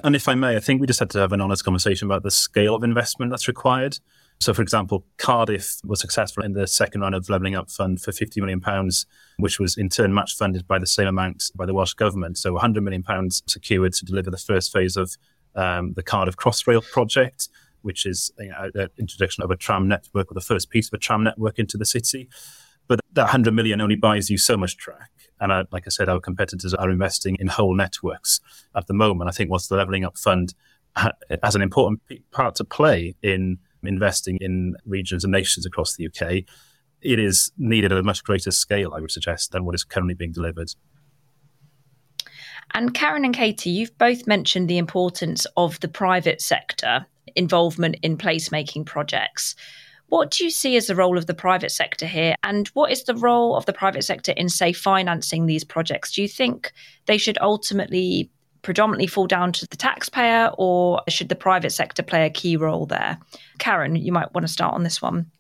And 0.03 0.17
if 0.17 0.29
I 0.29 0.35
may, 0.35 0.57
I 0.57 0.61
think 0.61 0.81
we 0.81 0.87
just 0.87 0.99
had 0.99 1.11
to 1.11 1.21
have 1.21 1.33
an 1.33 1.41
honest 1.41 1.65
conversation 1.65 2.07
about 2.07 2.23
the 2.23 2.31
scale 2.31 2.75
of 2.75 2.83
investment 2.83 3.31
that's 3.31 3.49
required. 3.49 3.99
So, 4.41 4.53
for 4.53 4.63
example, 4.63 5.07
Cardiff 5.17 5.77
was 5.85 6.01
successful 6.01 6.45
in 6.45 6.53
the 6.53 6.67
second 6.67 7.01
round 7.01 7.15
of 7.15 7.29
Levelling 7.31 7.55
Up 7.55 7.71
Fund 7.71 8.01
for 8.03 8.11
£50 8.11 8.39
million, 8.39 8.91
which 9.39 9.59
was 9.59 9.77
in 9.77 9.89
turn 9.89 10.13
match 10.13 10.37
funded 10.37 10.67
by 10.67 10.79
the 10.79 10.87
same 10.87 11.07
amount 11.07 11.45
by 11.55 11.65
the 11.65 11.73
Welsh 11.73 11.95
Government. 11.95 12.37
So, 12.37 12.55
£100 12.55 12.83
million 12.83 13.03
secured 13.47 13.93
to 13.95 14.05
deliver 14.05 14.31
the 14.31 14.37
first 14.39 14.73
phase 14.73 14.97
of 14.97 15.17
um, 15.55 15.95
the 15.95 16.03
Cardiff 16.03 16.37
Crossrail 16.37 16.83
project, 16.91 17.49
which 17.83 18.07
is 18.07 18.33
you 18.39 18.49
know, 18.49 18.71
the 18.75 18.91
introduction 18.99 19.43
of 19.43 19.51
a 19.51 19.57
tram 19.57 19.89
network 19.89 20.31
or 20.31 20.35
the 20.35 20.41
first 20.41 20.71
piece 20.71 20.89
of 20.89 20.95
a 20.95 20.99
tram 20.99 21.23
network 21.25 21.59
into 21.59 21.77
the 21.77 21.87
city. 21.87 22.29
But 22.87 23.01
that 23.13 23.23
100 23.23 23.55
million 23.55 23.81
only 23.81 23.97
buys 23.97 24.29
you 24.29 24.37
so 24.37 24.57
much 24.57 24.77
track. 24.77 25.11
And 25.41 25.51
uh, 25.51 25.65
like 25.71 25.85
I 25.87 25.91
said, 25.91 26.09
our 26.09 26.21
competitors 26.21 26.75
are 26.75 26.91
investing 26.91 27.37
in 27.41 27.47
whole 27.47 27.75
networks 27.75 28.41
at 28.75 28.87
the 28.87 28.95
moment. 28.95 29.29
I 29.29 29.33
think 29.33 29.51
what's 29.51 29.69
the 29.69 29.77
Levelling 29.77 30.05
Up 30.05 30.19
Fund 30.19 30.55
has 31.43 31.55
an 31.55 31.63
important 31.63 32.01
part 32.31 32.55
to 32.57 32.65
play 32.65 33.17
in 33.23 33.59
investing 33.87 34.39
in 34.41 34.75
regions 34.85 35.25
and 35.25 35.33
nations 35.33 35.67
across 35.67 35.97
the 35.97 36.07
UK, 36.07 36.45
it 37.03 37.19
is 37.19 37.53
needed 37.59 37.93
at 37.93 37.99
a 37.99 38.03
much 38.03 38.25
greater 38.25 38.51
scale, 38.51 38.95
I 38.95 39.01
would 39.01 39.11
suggest, 39.11 39.53
than 39.53 39.65
what 39.65 39.75
is 39.75 39.85
currently 39.85 40.15
being 40.15 40.33
delivered. 40.33 40.71
And 42.73 42.95
Karen 42.95 43.25
and 43.25 43.35
Katie, 43.35 43.71
you've 43.71 43.97
both 43.99 44.27
mentioned 44.27 44.69
the 44.69 44.79
importance 44.79 45.47
of 45.57 45.79
the 45.81 45.89
private 45.89 46.41
sector 46.41 47.07
involvement 47.37 47.97
in 48.03 48.17
placemaking 48.17 48.87
projects. 48.87 49.55
What 50.09 50.31
do 50.31 50.45
you 50.45 50.51
see 50.51 50.77
as 50.77 50.87
the 50.87 50.95
role 50.95 51.19
of 51.19 51.27
the 51.27 51.35
private 51.35 51.73
sector 51.73 52.07
here? 52.07 52.35
And 52.43 52.69
what 52.69 52.91
is 52.91 53.05
the 53.05 53.15
role 53.15 53.57
of 53.57 53.67
the 53.67 53.73
private 53.73 54.05
sector 54.05 54.33
in, 54.33 54.49
say, 54.49 54.73
financing 54.73 55.47
these 55.47 55.65
projects? 55.65 56.13
Do 56.13 56.23
you 56.23 56.29
think 56.29 56.73
they 57.07 57.19
should 57.19 57.39
ultimately 57.41 58.31
predominantly 58.65 59.07
fall 59.07 59.29
down 59.29 59.53
to 59.53 59.67
the 59.69 59.77
taxpayer, 59.77 60.51
or 60.59 61.03
should 61.09 61.29
the 61.29 61.37
private 61.37 61.71
sector 61.71 62.03
play 62.03 62.27
a 62.27 62.31
key 62.31 62.57
role 62.57 62.87
there? 62.87 63.19
Karen, 63.59 63.95
you 63.95 64.11
might 64.11 64.33
want 64.35 64.45
to 64.45 64.53
start 64.53 64.75
on 64.75 64.83
this 64.83 65.01
one. 65.01 65.31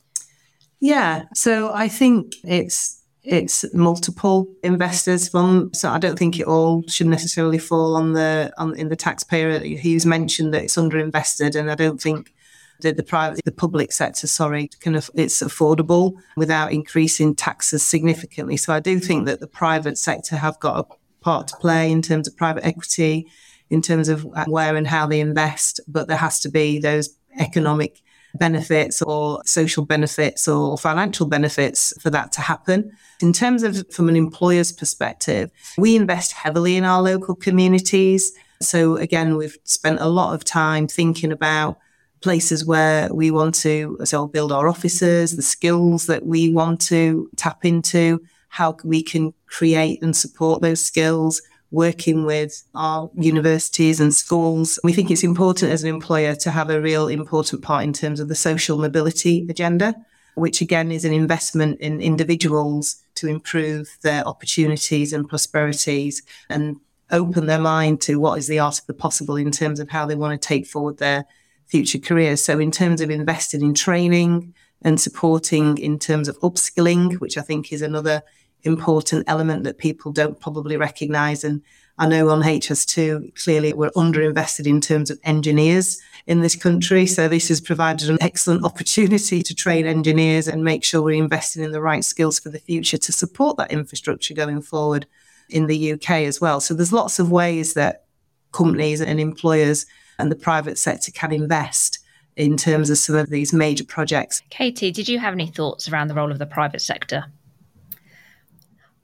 Yeah, 0.81 1.25
so 1.35 1.73
I 1.73 1.89
think 1.89 2.35
it's 2.45 3.01
it's 3.25 3.65
multiple 3.73 4.47
investors 4.63 5.31
from 5.31 5.73
so 5.73 5.89
I 5.89 5.99
don't 5.99 6.19
think 6.19 6.39
it 6.39 6.47
all 6.47 6.87
should 6.87 7.07
necessarily 7.07 7.57
fall 7.57 7.97
on 7.97 8.13
the 8.13 8.53
on 8.59 8.77
in 8.77 8.91
the 8.91 8.97
taxpayer. 8.97 9.59
He's 9.61 10.05
mentioned 10.05 10.53
that 10.53 10.63
it's 10.63 10.77
underinvested, 10.77 11.59
and 11.59 11.71
I 11.71 11.75
don't 11.75 12.01
think 12.01 12.35
that 12.81 12.97
the 12.97 13.03
private 13.03 13.45
the 13.45 13.53
public 13.53 13.93
sector 13.93 14.27
sorry 14.27 14.69
can 14.81 14.95
it's 15.15 15.43
affordable 15.43 16.15
without 16.37 16.73
increasing 16.73 17.35
taxes 17.35 17.83
significantly. 17.83 18.59
So 18.59 18.75
I 18.75 18.81
do 18.81 18.99
think 18.99 19.25
that 19.27 19.41
the 19.41 19.47
private 19.47 19.97
sector 19.97 20.37
have 20.37 20.61
got 20.61 20.79
a 20.81 20.95
part 21.25 21.49
to 21.49 21.57
play 21.57 21.91
in 21.91 22.03
terms 22.03 22.29
of 22.29 22.37
private 22.37 22.65
equity, 22.65 23.27
in 23.71 23.81
terms 23.81 24.09
of 24.09 24.27
uh, 24.37 24.45
where 24.47 24.77
and 24.77 24.87
how 24.87 25.07
they 25.07 25.21
invest, 25.21 25.81
but 25.89 26.07
there 26.07 26.19
has 26.19 26.39
to 26.41 26.51
be 26.51 26.79
those 26.79 27.09
economic 27.39 28.03
benefits 28.35 29.01
or 29.01 29.41
social 29.45 29.85
benefits 29.85 30.47
or 30.49 30.77
financial 30.77 31.27
benefits 31.27 31.93
for 32.03 32.11
that 32.11 32.33
to 32.33 32.41
happen. 32.41 32.91
In 33.21 33.33
terms 33.33 33.63
of 33.63 33.91
from 33.93 34.09
an 34.09 34.17
employer's 34.17 34.73
perspective, 34.73 35.51
we 35.79 35.97
invest 35.97 36.33
heavily 36.33 36.77
in 36.77 36.85
our 36.85 37.01
local 37.03 37.35
communities. 37.35 38.33
So 38.61 38.97
again, 38.97 39.37
we've 39.37 39.57
spent 39.65 40.01
a 40.01 40.09
lot 40.09 40.35
of 40.35 40.45
time 40.45 40.89
thinking 40.89 41.33
about 41.33 41.79
places 42.21 42.65
where 42.65 43.13
we 43.13 43.31
want 43.31 43.55
to 43.55 43.99
so 44.05 44.27
build 44.27 44.51
our 44.51 44.69
offices, 44.69 45.37
the 45.37 45.43
skills 45.43 46.07
that 46.07 46.27
we 46.27 46.53
want 46.53 46.81
to 46.81 47.31
tap 47.37 47.65
into, 47.65 48.21
how 48.49 48.77
we 48.85 49.03
can 49.03 49.33
create 49.55 50.03
and 50.03 50.17
support 50.17 50.63
those 50.63 50.81
skills, 50.81 51.41
working 51.71 52.25
with 52.25 52.65
our 52.75 53.11
universities 53.15 54.01
and 54.01 54.13
schools. 54.13 54.79
We 54.83 54.93
think 54.93 55.11
it's 55.11 55.23
important 55.23 55.71
as 55.73 55.83
an 55.83 55.91
employer 55.91 56.35
to 56.37 56.51
have 56.51 56.71
a 56.71 56.81
real 56.81 57.07
important 57.09 57.63
part 57.63 57.85
in 57.85 57.93
terms 57.93 58.19
of 58.21 58.29
the 58.29 58.35
social 58.35 58.79
mobility 58.79 59.47
agenda, 59.49 59.95
which 60.35 60.61
again 60.61 60.91
is 60.91 61.05
an 61.05 61.13
investment 61.13 61.81
in 61.81 62.01
individuals 62.01 62.97
to 63.17 63.29
improve 63.29 63.97
their 64.03 64.27
opportunities 64.27 65.13
and 65.13 65.29
prosperities 65.29 66.23
and 66.49 66.77
open 67.11 67.47
their 67.47 67.61
mind 67.61 68.01
to 68.01 68.19
what 68.19 68.39
is 68.39 68.49
the 68.49 68.59
art 68.59 68.81
of 68.81 68.87
the 68.87 68.95
possible 68.95 69.37
in 69.37 69.53
terms 69.53 69.79
of 69.79 69.89
how 69.91 70.05
they 70.05 70.17
want 70.17 70.41
to 70.41 70.49
take 70.49 70.67
forward 70.67 70.99
their 70.99 71.27
future 71.67 71.99
careers. 71.99 72.43
So 72.43 72.59
in 72.59 72.73
terms 72.73 73.01
of 73.01 73.11
investing 73.11 73.63
in 73.63 73.75
training 73.75 74.53
and 74.83 75.01
supporting 75.01 75.79
in 75.79 75.99
terms 75.99 76.29
of 76.29 76.39
upskilling, 76.41 77.21
which 77.21 77.39
I 77.39 77.43
think 77.43 77.73
is 77.73 77.83
another 77.83 78.23
important 78.65 79.25
element 79.29 79.65
that 79.65 79.79
people 79.79 80.13
don't 80.13 80.41
probably 80.41 80.77
recognize. 80.77 81.45
And 81.45 81.63
I 81.99 82.09
know 82.09 82.29
on 82.31 82.43
HS2, 82.43 83.43
clearly 83.43 83.73
we're 83.73 83.91
underinvested 83.91 84.67
in 84.67 84.81
terms 84.81 85.11
of 85.11 85.21
engineers 85.23 86.01
in 86.27 86.41
this 86.41 86.57
country. 86.57 87.07
So 87.07 87.29
this 87.29 87.49
has 87.49 87.61
provided 87.61 88.11
an 88.11 88.19
excellent 88.21 88.65
opportunity 88.65 89.43
to 89.43 89.55
train 89.55 89.87
engineers 89.87 90.49
and 90.49 90.65
make 90.65 90.83
sure 90.83 91.03
we're 91.03 91.23
investing 91.23 91.63
in 91.63 91.73
the 91.73 91.81
right 91.81 92.05
skills 92.05 92.41
for 92.41 92.49
the 92.49 92.59
future 92.59 92.99
to 92.99 93.13
support 93.13 93.57
that 93.59 93.71
infrastructure 93.71 94.35
going 94.35 94.63
forward 94.63 95.07
in 95.49 95.67
the 95.67 95.93
UK 95.93 96.11
as 96.11 96.41
well. 96.41 96.61
So 96.61 96.75
there's 96.75 96.93
lots 96.93 97.19
of 97.19 97.31
ways 97.31 97.75
that 97.75 98.05
companies 98.53 99.01
and 99.01 99.21
employers 99.21 99.87
and 100.19 100.31
the 100.31 100.37
private 100.37 100.79
sector 100.79 101.13
can 101.13 101.33
invest 101.33 101.99
in 102.37 102.57
terms 102.57 102.91
of 102.91 102.99
some 102.99 103.17
of 103.17 103.31
these 103.31 103.53
major 103.53 103.85
projects. 103.85 104.43
Katie, 104.51 104.91
did 104.91 105.09
you 105.09 105.19
have 105.19 105.35
any 105.35 105.47
thoughts 105.47 105.89
around 105.89 106.09
the 106.09 106.15
role 106.15 106.33
of 106.33 106.39
the 106.39 106.47
private 106.47 106.81
sector? 106.81 107.27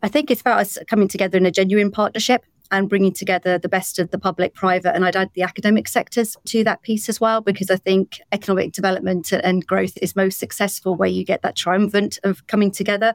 I 0.03 0.09
think 0.09 0.31
it's 0.31 0.41
about 0.41 0.61
us 0.61 0.79
coming 0.89 1.09
together 1.09 1.37
in 1.37 1.47
a 1.47 1.51
genuine 1.51 1.91
partnership 1.91 2.45
and 2.71 2.89
bringing 2.89 3.13
together 3.13 3.59
the 3.59 3.69
best 3.69 3.99
of 3.99 4.11
the 4.11 4.19
public, 4.19 4.55
private, 4.55 4.95
and 4.95 5.05
I'd 5.05 5.17
add 5.17 5.31
the 5.35 5.43
academic 5.43 5.89
sectors 5.89 6.37
to 6.47 6.65
that 6.65 6.83
piece 6.83 7.09
as 7.09 7.21
well, 7.21 7.41
because 7.41 7.71
I 7.71 7.77
think 7.77 8.21
economic 8.33 8.73
development 8.73 9.33
and 9.33 9.67
growth 9.67 9.99
is 10.01 10.15
most 10.15 10.39
successful 10.39 10.95
where 10.95 11.09
you 11.09 11.25
get 11.25 11.43
that 11.43 11.57
triumvirate 11.57 12.19
of 12.23 12.47
coming 12.47 12.71
together. 12.71 13.15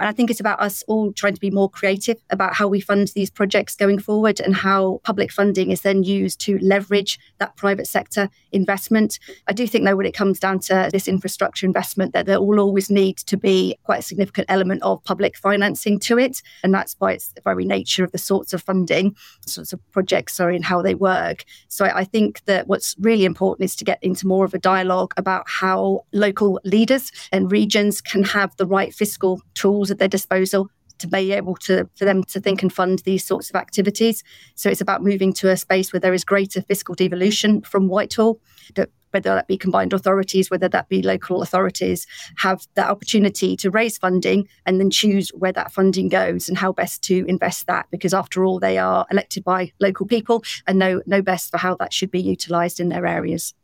And 0.00 0.08
I 0.08 0.12
think 0.12 0.30
it's 0.30 0.40
about 0.40 0.60
us 0.60 0.82
all 0.88 1.12
trying 1.12 1.34
to 1.34 1.40
be 1.40 1.50
more 1.50 1.68
creative 1.68 2.16
about 2.30 2.54
how 2.54 2.66
we 2.66 2.80
fund 2.80 3.08
these 3.08 3.30
projects 3.30 3.76
going 3.76 3.98
forward 3.98 4.40
and 4.40 4.54
how 4.54 5.00
public 5.04 5.30
funding 5.30 5.70
is 5.70 5.82
then 5.82 6.02
used 6.02 6.40
to 6.40 6.58
leverage 6.58 7.18
that 7.38 7.54
private 7.56 7.86
sector 7.86 8.30
investment. 8.50 9.18
I 9.46 9.52
do 9.52 9.66
think, 9.66 9.84
though, 9.84 9.96
when 9.96 10.06
it 10.06 10.14
comes 10.14 10.40
down 10.40 10.60
to 10.60 10.88
this 10.90 11.06
infrastructure 11.06 11.66
investment, 11.66 12.14
that 12.14 12.24
there 12.24 12.40
will 12.40 12.60
always 12.60 12.90
need 12.90 13.18
to 13.18 13.36
be 13.36 13.76
quite 13.84 14.00
a 14.00 14.02
significant 14.02 14.46
element 14.48 14.82
of 14.82 15.04
public 15.04 15.36
financing 15.36 15.98
to 16.00 16.18
it. 16.18 16.40
And 16.64 16.72
that's 16.72 16.94
by 16.94 17.12
its 17.12 17.34
very 17.44 17.66
nature 17.66 18.02
of 18.02 18.12
the 18.12 18.18
sorts 18.18 18.54
of 18.54 18.62
funding, 18.62 19.14
sorts 19.46 19.72
of 19.74 19.80
projects, 19.92 20.32
sorry, 20.32 20.56
and 20.56 20.64
how 20.64 20.80
they 20.80 20.94
work. 20.94 21.44
So 21.68 21.84
I 21.84 22.04
think 22.04 22.42
that 22.46 22.68
what's 22.68 22.96
really 22.98 23.26
important 23.26 23.66
is 23.66 23.76
to 23.76 23.84
get 23.84 24.02
into 24.02 24.26
more 24.26 24.46
of 24.46 24.54
a 24.54 24.58
dialogue 24.58 25.12
about 25.18 25.44
how 25.46 26.06
local 26.12 26.58
leaders 26.64 27.12
and 27.32 27.52
regions 27.52 28.00
can 28.00 28.24
have 28.24 28.56
the 28.56 28.66
right 28.66 28.94
fiscal 28.94 29.42
tools 29.52 29.89
at 29.90 29.98
their 29.98 30.08
disposal 30.08 30.70
to 30.98 31.08
be 31.08 31.32
able 31.32 31.56
to 31.56 31.88
for 31.94 32.04
them 32.04 32.22
to 32.24 32.40
think 32.40 32.62
and 32.62 32.72
fund 32.72 33.00
these 33.00 33.24
sorts 33.24 33.50
of 33.50 33.56
activities. 33.56 34.22
So 34.54 34.70
it's 34.70 34.80
about 34.80 35.02
moving 35.02 35.32
to 35.34 35.50
a 35.50 35.56
space 35.56 35.92
where 35.92 36.00
there 36.00 36.14
is 36.14 36.24
greater 36.24 36.62
fiscal 36.62 36.94
devolution 36.94 37.62
from 37.62 37.88
Whitehall. 37.88 38.38
That 38.74 38.90
whether 39.12 39.34
that 39.34 39.48
be 39.48 39.58
combined 39.58 39.92
authorities, 39.92 40.50
whether 40.50 40.68
that 40.68 40.88
be 40.88 41.02
local 41.02 41.42
authorities, 41.42 42.06
have 42.36 42.66
that 42.74 42.88
opportunity 42.88 43.56
to 43.56 43.70
raise 43.70 43.98
funding 43.98 44.46
and 44.66 44.78
then 44.78 44.90
choose 44.90 45.30
where 45.30 45.52
that 45.52 45.72
funding 45.72 46.08
goes 46.08 46.48
and 46.48 46.58
how 46.58 46.72
best 46.72 47.02
to 47.02 47.24
invest 47.26 47.66
that. 47.66 47.86
Because 47.90 48.14
after 48.14 48.44
all, 48.44 48.60
they 48.60 48.78
are 48.78 49.06
elected 49.10 49.44
by 49.44 49.72
local 49.80 50.06
people 50.06 50.44
and 50.66 50.78
know 50.78 51.02
know 51.06 51.22
best 51.22 51.50
for 51.50 51.58
how 51.58 51.74
that 51.76 51.92
should 51.92 52.10
be 52.10 52.20
utilised 52.20 52.80
in 52.80 52.88
their 52.88 53.06
areas. 53.06 53.54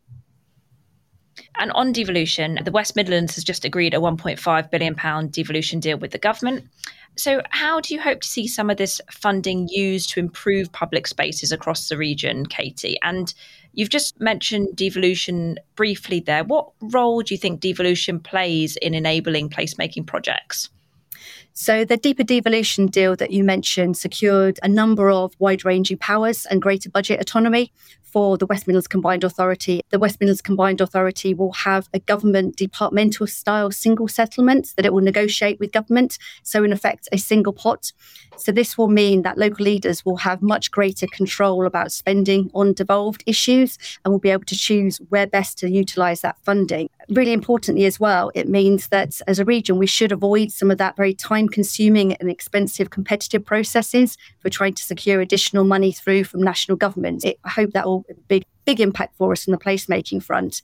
And 1.58 1.72
on 1.72 1.92
devolution, 1.92 2.58
the 2.64 2.70
West 2.70 2.96
Midlands 2.96 3.34
has 3.34 3.44
just 3.44 3.64
agreed 3.64 3.94
a 3.94 3.98
£1.5 3.98 4.70
billion 4.70 5.30
devolution 5.30 5.80
deal 5.80 5.98
with 5.98 6.12
the 6.12 6.18
government. 6.18 6.64
So, 7.18 7.40
how 7.48 7.80
do 7.80 7.94
you 7.94 8.00
hope 8.00 8.20
to 8.20 8.28
see 8.28 8.46
some 8.46 8.68
of 8.68 8.76
this 8.76 9.00
funding 9.10 9.68
used 9.68 10.10
to 10.10 10.20
improve 10.20 10.70
public 10.72 11.06
spaces 11.06 11.50
across 11.50 11.88
the 11.88 11.96
region, 11.96 12.44
Katie? 12.44 12.98
And 13.02 13.32
you've 13.72 13.88
just 13.88 14.20
mentioned 14.20 14.76
devolution 14.76 15.58
briefly 15.76 16.20
there. 16.20 16.44
What 16.44 16.68
role 16.80 17.22
do 17.22 17.32
you 17.32 17.38
think 17.38 17.60
devolution 17.60 18.20
plays 18.20 18.76
in 18.76 18.94
enabling 18.94 19.48
placemaking 19.48 20.06
projects? 20.06 20.68
So, 21.54 21.86
the 21.86 21.96
deeper 21.96 22.22
devolution 22.22 22.86
deal 22.86 23.16
that 23.16 23.30
you 23.30 23.42
mentioned 23.42 23.96
secured 23.96 24.58
a 24.62 24.68
number 24.68 25.10
of 25.10 25.34
wide 25.38 25.64
ranging 25.64 25.96
powers 25.96 26.44
and 26.44 26.60
greater 26.60 26.90
budget 26.90 27.18
autonomy 27.18 27.72
for 28.06 28.38
the 28.38 28.46
West 28.46 28.66
Midlands 28.66 28.88
Combined 28.88 29.24
Authority. 29.24 29.82
The 29.90 29.98
West 29.98 30.20
Midlands 30.20 30.40
Combined 30.40 30.80
Authority 30.80 31.34
will 31.34 31.52
have 31.52 31.88
a 31.92 31.98
government 31.98 32.56
departmental 32.56 33.26
style 33.26 33.70
single 33.70 34.08
settlement 34.08 34.72
that 34.76 34.86
it 34.86 34.92
will 34.92 35.02
negotiate 35.02 35.58
with 35.60 35.72
government. 35.72 36.18
So, 36.42 36.64
in 36.64 36.72
effect, 36.72 37.08
a 37.12 37.18
single 37.18 37.52
pot. 37.52 37.92
So, 38.36 38.52
this 38.52 38.78
will 38.78 38.88
mean 38.88 39.22
that 39.22 39.38
local 39.38 39.64
leaders 39.64 40.04
will 40.04 40.18
have 40.18 40.40
much 40.40 40.70
greater 40.70 41.06
control 41.06 41.66
about 41.66 41.92
spending 41.92 42.50
on 42.54 42.72
devolved 42.72 43.22
issues 43.26 43.78
and 44.04 44.12
will 44.12 44.20
be 44.20 44.30
able 44.30 44.44
to 44.44 44.56
choose 44.56 44.98
where 45.08 45.26
best 45.26 45.58
to 45.58 45.70
utilise 45.70 46.20
that 46.20 46.36
funding. 46.42 46.88
Really 47.08 47.32
importantly, 47.32 47.84
as 47.84 48.00
well, 48.00 48.32
it 48.34 48.48
means 48.48 48.88
that 48.88 49.20
as 49.26 49.38
a 49.38 49.44
region, 49.44 49.78
we 49.78 49.86
should 49.86 50.12
avoid 50.12 50.50
some 50.50 50.70
of 50.70 50.78
that 50.78 50.96
very 50.96 51.14
time 51.14 51.48
consuming 51.48 52.14
and 52.14 52.30
expensive 52.30 52.90
competitive 52.90 53.44
processes 53.44 54.16
for 54.40 54.50
trying 54.50 54.74
to 54.74 54.82
secure 54.82 55.20
additional 55.20 55.64
money 55.64 55.92
through 55.92 56.24
from 56.24 56.42
national 56.42 56.76
governments. 56.76 57.24
It, 57.24 57.38
I 57.44 57.50
hope 57.50 57.70
that 57.72 57.86
will 57.86 57.95
a 58.10 58.42
big 58.64 58.80
impact 58.80 59.16
for 59.16 59.32
us 59.32 59.46
in 59.46 59.52
the 59.52 59.58
placemaking 59.58 60.22
front. 60.22 60.62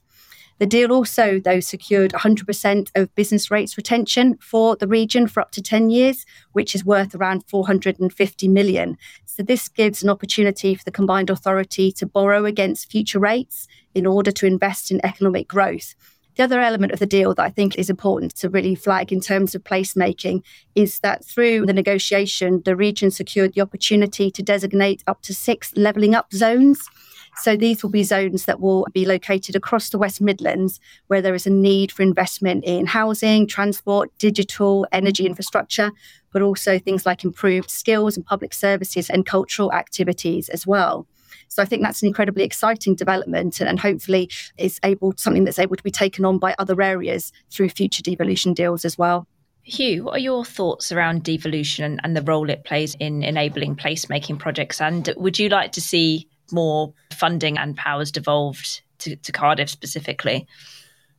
The 0.58 0.66
deal 0.66 0.92
also, 0.92 1.40
though, 1.40 1.60
secured 1.60 2.12
100% 2.12 2.90
of 2.94 3.14
business 3.14 3.50
rates 3.50 3.76
retention 3.76 4.36
for 4.40 4.76
the 4.76 4.86
region 4.86 5.26
for 5.26 5.40
up 5.40 5.50
to 5.52 5.62
10 5.62 5.90
years, 5.90 6.24
which 6.52 6.74
is 6.74 6.84
worth 6.84 7.14
around 7.14 7.44
450 7.48 8.48
million. 8.48 8.96
So, 9.24 9.42
this 9.42 9.68
gives 9.68 10.02
an 10.02 10.10
opportunity 10.10 10.74
for 10.74 10.84
the 10.84 10.92
combined 10.92 11.30
authority 11.30 11.90
to 11.92 12.06
borrow 12.06 12.44
against 12.44 12.90
future 12.90 13.18
rates 13.18 13.66
in 13.94 14.06
order 14.06 14.30
to 14.30 14.46
invest 14.46 14.90
in 14.90 15.04
economic 15.04 15.48
growth. 15.48 15.94
The 16.36 16.44
other 16.44 16.60
element 16.60 16.92
of 16.92 16.98
the 16.98 17.06
deal 17.06 17.34
that 17.34 17.42
I 17.42 17.50
think 17.50 17.76
is 17.76 17.90
important 17.90 18.34
to 18.36 18.48
really 18.48 18.74
flag 18.74 19.12
in 19.12 19.20
terms 19.20 19.54
of 19.54 19.64
placemaking 19.64 20.42
is 20.74 21.00
that 21.00 21.24
through 21.24 21.66
the 21.66 21.74
negotiation, 21.74 22.62
the 22.64 22.74
region 22.74 23.10
secured 23.10 23.52
the 23.54 23.60
opportunity 23.60 24.30
to 24.30 24.42
designate 24.42 25.02
up 25.06 25.20
to 25.22 25.34
six 25.34 25.72
levelling 25.76 26.14
up 26.14 26.32
zones. 26.32 26.88
So 27.36 27.56
these 27.56 27.82
will 27.82 27.90
be 27.90 28.04
zones 28.04 28.44
that 28.44 28.60
will 28.60 28.86
be 28.92 29.06
located 29.06 29.56
across 29.56 29.88
the 29.88 29.98
West 29.98 30.20
Midlands 30.20 30.80
where 31.06 31.22
there 31.22 31.34
is 31.34 31.46
a 31.46 31.50
need 31.50 31.90
for 31.90 32.02
investment 32.02 32.64
in 32.64 32.86
housing, 32.86 33.46
transport, 33.46 34.10
digital, 34.18 34.86
energy 34.92 35.26
infrastructure, 35.26 35.92
but 36.32 36.42
also 36.42 36.78
things 36.78 37.06
like 37.06 37.24
improved 37.24 37.70
skills 37.70 38.16
and 38.16 38.26
public 38.26 38.52
services 38.52 39.08
and 39.08 39.24
cultural 39.24 39.72
activities 39.72 40.48
as 40.50 40.66
well. 40.66 41.06
So 41.48 41.62
I 41.62 41.66
think 41.66 41.82
that's 41.82 42.02
an 42.02 42.08
incredibly 42.08 42.44
exciting 42.44 42.94
development 42.94 43.60
and, 43.60 43.68
and 43.68 43.78
hopefully 43.78 44.30
is 44.56 44.80
able 44.84 45.12
something 45.16 45.44
that's 45.44 45.58
able 45.58 45.76
to 45.76 45.82
be 45.82 45.90
taken 45.90 46.24
on 46.24 46.38
by 46.38 46.54
other 46.58 46.80
areas 46.80 47.32
through 47.50 47.68
future 47.70 48.02
devolution 48.02 48.54
deals 48.54 48.84
as 48.84 48.96
well. 48.96 49.26
Huw, 49.68 50.02
what 50.02 50.14
are 50.14 50.18
your 50.18 50.44
thoughts 50.44 50.90
around 50.90 51.22
devolution 51.22 52.00
and 52.02 52.16
the 52.16 52.22
role 52.22 52.50
it 52.50 52.64
plays 52.64 52.96
in 52.98 53.22
enabling 53.22 53.76
placemaking 53.76 54.38
projects? 54.38 54.80
And 54.80 55.12
would 55.16 55.38
you 55.38 55.48
like 55.50 55.72
to 55.72 55.80
see 55.80 56.26
more 56.52 56.92
funding 57.12 57.58
and 57.58 57.76
powers 57.76 58.10
devolved 58.10 58.82
to, 58.98 59.16
to 59.16 59.32
Cardiff 59.32 59.68
specifically? 59.68 60.46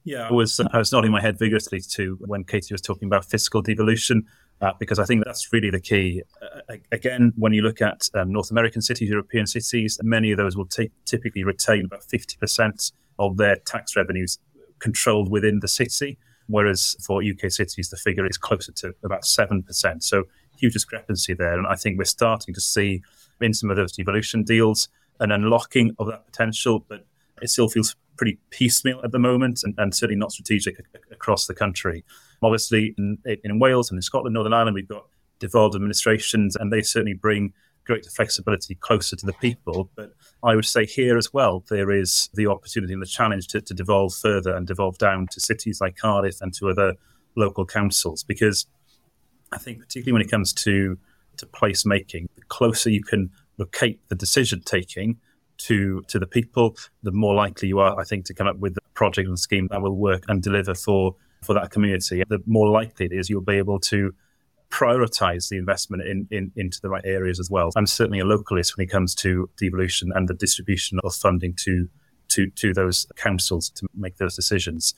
Yeah, 0.05 0.27
I 0.27 0.33
was 0.33 0.59
I 0.59 0.77
was 0.77 0.91
nodding 0.91 1.11
my 1.11 1.21
head 1.21 1.39
vigorously 1.39 1.79
to 1.91 2.17
when 2.19 2.43
Katie 2.43 2.73
was 2.73 2.81
talking 2.81 3.07
about 3.07 3.23
fiscal 3.23 3.61
devolution 3.61 4.25
uh, 4.61 4.71
because 4.79 4.99
I 4.99 5.05
think 5.05 5.25
that's 5.25 5.51
really 5.51 5.69
the 5.69 5.79
key. 5.79 6.23
Uh, 6.41 6.75
again, 6.91 7.33
when 7.35 7.53
you 7.53 7.61
look 7.61 7.81
at 7.81 8.09
um, 8.13 8.31
North 8.31 8.51
American 8.51 8.81
cities, 8.81 9.09
European 9.09 9.45
cities, 9.45 9.99
many 10.03 10.31
of 10.31 10.37
those 10.37 10.55
will 10.55 10.65
t- 10.65 10.91
typically 11.05 11.43
retain 11.43 11.85
about 11.85 12.03
50% 12.03 12.91
of 13.19 13.37
their 13.37 13.57
tax 13.57 13.95
revenues 13.95 14.39
controlled 14.79 15.29
within 15.29 15.59
the 15.59 15.67
city, 15.67 16.17
whereas 16.47 16.95
for 17.05 17.21
UK 17.21 17.51
cities, 17.51 17.89
the 17.89 17.97
figure 17.97 18.25
is 18.25 18.37
closer 18.37 18.71
to 18.71 18.93
about 19.03 19.23
7%. 19.23 20.03
So, 20.03 20.23
huge 20.57 20.73
discrepancy 20.73 21.33
there. 21.33 21.57
And 21.57 21.67
I 21.67 21.75
think 21.75 21.97
we're 21.97 22.05
starting 22.05 22.53
to 22.53 22.61
see 22.61 23.01
in 23.41 23.53
some 23.53 23.69
of 23.69 23.75
those 23.75 23.91
devolution 23.91 24.43
deals 24.43 24.87
an 25.23 25.31
unlocking 25.31 25.95
of 25.97 26.07
that 26.07 26.25
potential, 26.25 26.85
but 26.87 27.05
it 27.41 27.49
still 27.49 27.69
feels 27.69 27.95
pretty 28.17 28.37
piecemeal 28.51 29.01
at 29.03 29.11
the 29.11 29.19
moment 29.19 29.61
and, 29.63 29.73
and 29.77 29.95
certainly 29.95 30.19
not 30.19 30.31
strategic 30.31 30.75
across 31.11 31.47
the 31.47 31.55
country. 31.55 32.03
Obviously, 32.43 32.93
in, 32.97 33.17
in 33.43 33.59
Wales 33.59 33.89
and 33.89 33.97
in 33.97 34.01
Scotland, 34.03 34.35
Northern 34.35 34.53
Ireland, 34.53 34.75
we've 34.75 34.87
got 34.87 35.05
devolved 35.39 35.75
administrations, 35.75 36.55
and 36.55 36.71
they 36.71 36.81
certainly 36.81 37.13
bring 37.13 37.53
greater 37.85 38.09
flexibility 38.09 38.75
closer 38.75 39.15
to 39.15 39.25
the 39.25 39.33
people. 39.33 39.89
But 39.95 40.13
I 40.43 40.55
would 40.55 40.65
say 40.65 40.85
here 40.85 41.17
as 41.17 41.33
well, 41.33 41.63
there 41.69 41.91
is 41.91 42.29
the 42.33 42.47
opportunity 42.47 42.93
and 42.93 43.01
the 43.01 43.07
challenge 43.07 43.47
to, 43.49 43.61
to 43.61 43.73
devolve 43.73 44.13
further 44.13 44.55
and 44.55 44.67
devolve 44.67 44.97
down 44.97 45.27
to 45.31 45.39
cities 45.39 45.81
like 45.81 45.97
Cardiff 45.97 46.39
and 46.41 46.53
to 46.55 46.69
other 46.69 46.93
local 47.35 47.65
councils, 47.65 48.23
because 48.23 48.67
I 49.51 49.57
think 49.57 49.79
particularly 49.79 50.13
when 50.13 50.21
it 50.21 50.31
comes 50.31 50.53
to 50.53 50.97
to 51.37 51.47
place 51.47 51.83
making, 51.83 52.29
the 52.35 52.43
closer 52.43 52.91
you 52.91 53.03
can 53.03 53.31
locate 53.57 54.07
the 54.09 54.15
decision 54.15 54.61
taking 54.65 55.17
to 55.59 56.03
to 56.07 56.19
the 56.19 56.27
people, 56.27 56.75
the 57.03 57.11
more 57.11 57.35
likely 57.35 57.67
you 57.67 57.79
are, 57.79 57.99
I 57.99 58.03
think, 58.03 58.25
to 58.25 58.33
come 58.33 58.47
up 58.47 58.57
with 58.57 58.77
a 58.77 58.81
project 58.93 59.27
and 59.27 59.39
scheme 59.39 59.67
that 59.71 59.81
will 59.81 59.95
work 59.95 60.23
and 60.27 60.41
deliver 60.41 60.75
for 60.75 61.15
for 61.43 61.53
that 61.53 61.71
community, 61.71 62.23
the 62.27 62.39
more 62.45 62.69
likely 62.69 63.05
it 63.05 63.11
is 63.11 63.29
you'll 63.29 63.41
be 63.41 63.57
able 63.57 63.79
to 63.79 64.13
prioritize 64.69 65.49
the 65.49 65.57
investment 65.57 66.01
in, 66.01 66.27
in, 66.31 66.51
into 66.55 66.79
the 66.81 66.89
right 66.89 67.05
areas 67.05 67.39
as 67.39 67.49
well. 67.49 67.69
I'm 67.75 67.85
certainly 67.85 68.19
a 68.19 68.23
localist 68.23 68.75
when 68.75 68.85
it 68.85 68.89
comes 68.89 69.13
to 69.15 69.47
devolution 69.57 70.11
and 70.15 70.27
the 70.27 70.33
distribution 70.33 70.99
of 71.03 71.13
funding 71.13 71.53
to 71.63 71.87
to 72.29 72.49
to 72.49 72.73
those 72.73 73.05
councils 73.15 73.69
to 73.71 73.87
make 73.93 74.17
those 74.17 74.35
decisions. 74.35 74.95